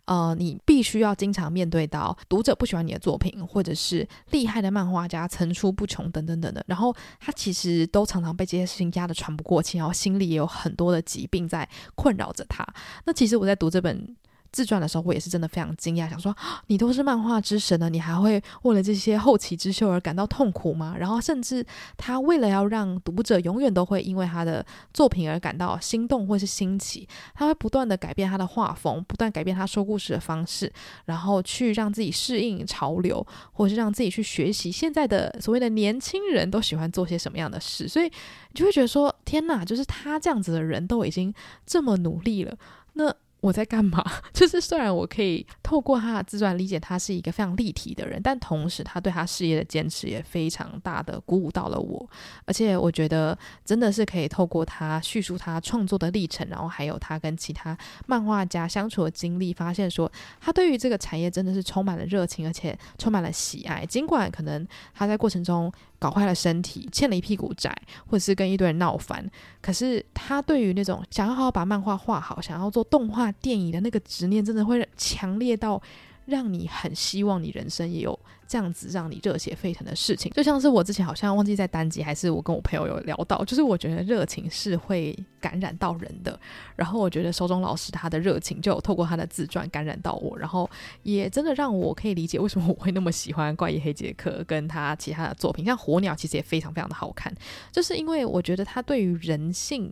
[0.05, 6.63] 呃，你必须要经常面对到读者不喜欢你的作品，或者是厉害的漫画家层出不穷等等等等。
[6.65, 12.65] 然后他其实都常常被这些事情压得喘不过气，然后心里也有很多的疾病在困扰着他。
[13.05, 14.15] 那其实我在读这本。
[14.51, 16.35] 自传的时候，我也是真的非常惊讶，想说
[16.67, 20.95] 你都是漫画之神了，你还会为了这些后起之秀而感到痛苦吗？
[20.97, 30.71] 然后，甚至他为了要让读者永远都会因为他的作品而感到心动或是新奇，他会不断的改变他的画风，不断改变他说故事的方式，
[31.05, 37.87] 然后去让自己适应潮流，或是让自己去学习现在的所谓的年轻人都喜欢做些什么样的事。
[37.87, 41.33] 所以，你就会觉得说，天哪，就是他这样子的人都已经
[41.65, 42.57] 这么努力了，
[42.93, 43.15] 那。
[43.41, 44.03] 我在干嘛？
[44.31, 52.09] 就是虽然我可以透过他的自传理解他是一个非常立体的人，但同时他对他事业的坚持也非常大的鼓舞到了我。
[52.45, 57.75] 而且我觉得真的是可以透过他叙述他创作的历程，然后还有他跟其他
[58.05, 63.83] 漫画家相处的经历，发现说他对于这个产业真的是充满了热情，而且充满了喜爱。
[63.85, 65.71] 尽管可能他在过程中
[66.01, 67.71] 搞坏了身体，欠了一屁股债，
[68.07, 69.23] 或者是跟一堆人闹翻，
[69.61, 73.31] 可是他对于那种想要好好把漫画画好，想要做动画。
[73.33, 75.81] 电影的那个执念真的会强烈到
[76.25, 78.17] 让你很希望你人生也有
[78.47, 86.39] 这样子让你热血沸腾的事情，就像是我之前好像忘记在单集还是我跟我朋友有聊到，就是我觉得热情是会感染到人的。
[86.75, 90.69] 然后我觉得手中老师他的热情就有透过他的自传感染到我，然后
[91.03, 97.33] 也真的让我可以理解为什么我会那么喜欢怪异黑杰克跟他其他的作品，像火鸟其实也非常非常的好看，
[97.71, 99.91] 就是因为我觉得他对于人性。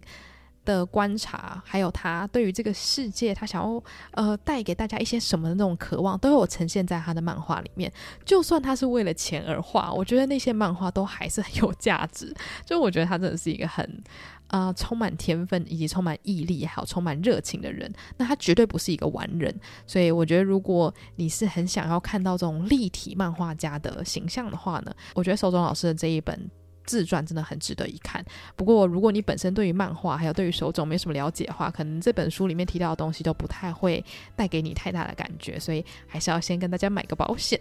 [0.69, 7.91] 的观察，还有他对于这个世界，他想要呃带给大家一些什么的那种渴望，都有呈现在他的漫画里面。
[8.23, 12.31] 就算他是为了钱而画，我觉得那些漫画都还是很有价值。
[12.63, 14.03] 就我觉得他真的是一个很
[14.49, 17.91] 呃充满天分，以及充满毅力，还有充满热情的人。
[18.17, 19.53] 那他绝对不是一个完人。
[19.87, 26.49] 所以我觉得，如果你是很想要看到这种立体漫画家的形象的话呢，我觉得手塚老师的这一本。
[26.89, 28.25] 自传真的很值得一看。
[28.55, 34.03] 不过，如果你本身对于漫画还有对于手冢没什么了解的话，可能这本书里面提到的东西都不太会
[34.35, 37.59] 带给你太大的感觉，所以还是要先跟大家买个保险。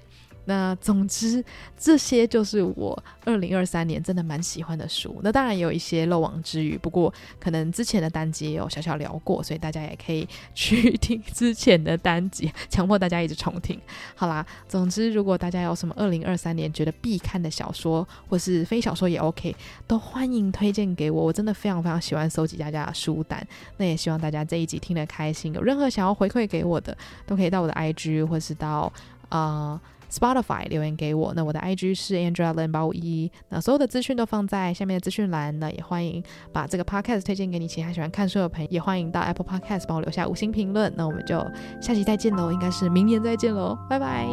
[0.49, 1.45] 那总之，
[1.77, 5.21] 这些就是我二零二三年真的蛮喜欢的书。
[5.23, 13.79] 那当然也有一些漏网之鱼，不过可能之前的单集也有小小聊过，所以大家也可以 去听之前的单集，强迫大家一直重听。
[14.15, 19.55] 好啦，总之如果大家有什么二零二三年觉得必看的小说，或是非小说也 OK，
[19.87, 21.25] 都欢迎推荐给我。
[21.27, 23.47] 我真的非常非常喜欢搜集大家的书单。
[23.77, 26.97] 那也希望大家这一集听得开心，有任何想要回馈给我的，
[27.27, 28.91] 都可以到我的 IG 或是到
[29.29, 29.79] 呃。
[30.11, 41.39] Spotify 留言给我，那我的 IG 是 AndrewLin 八五一，那所有的资讯都放在下面的资讯栏，那也欢迎把这个 Podcast 推荐给你其他喜欢看书的朋友，也欢迎到 Apple Podcast 帮我留下五星评论，那我们就
[41.81, 44.27] 下期再见喽，应该是明年再见喽，拜拜。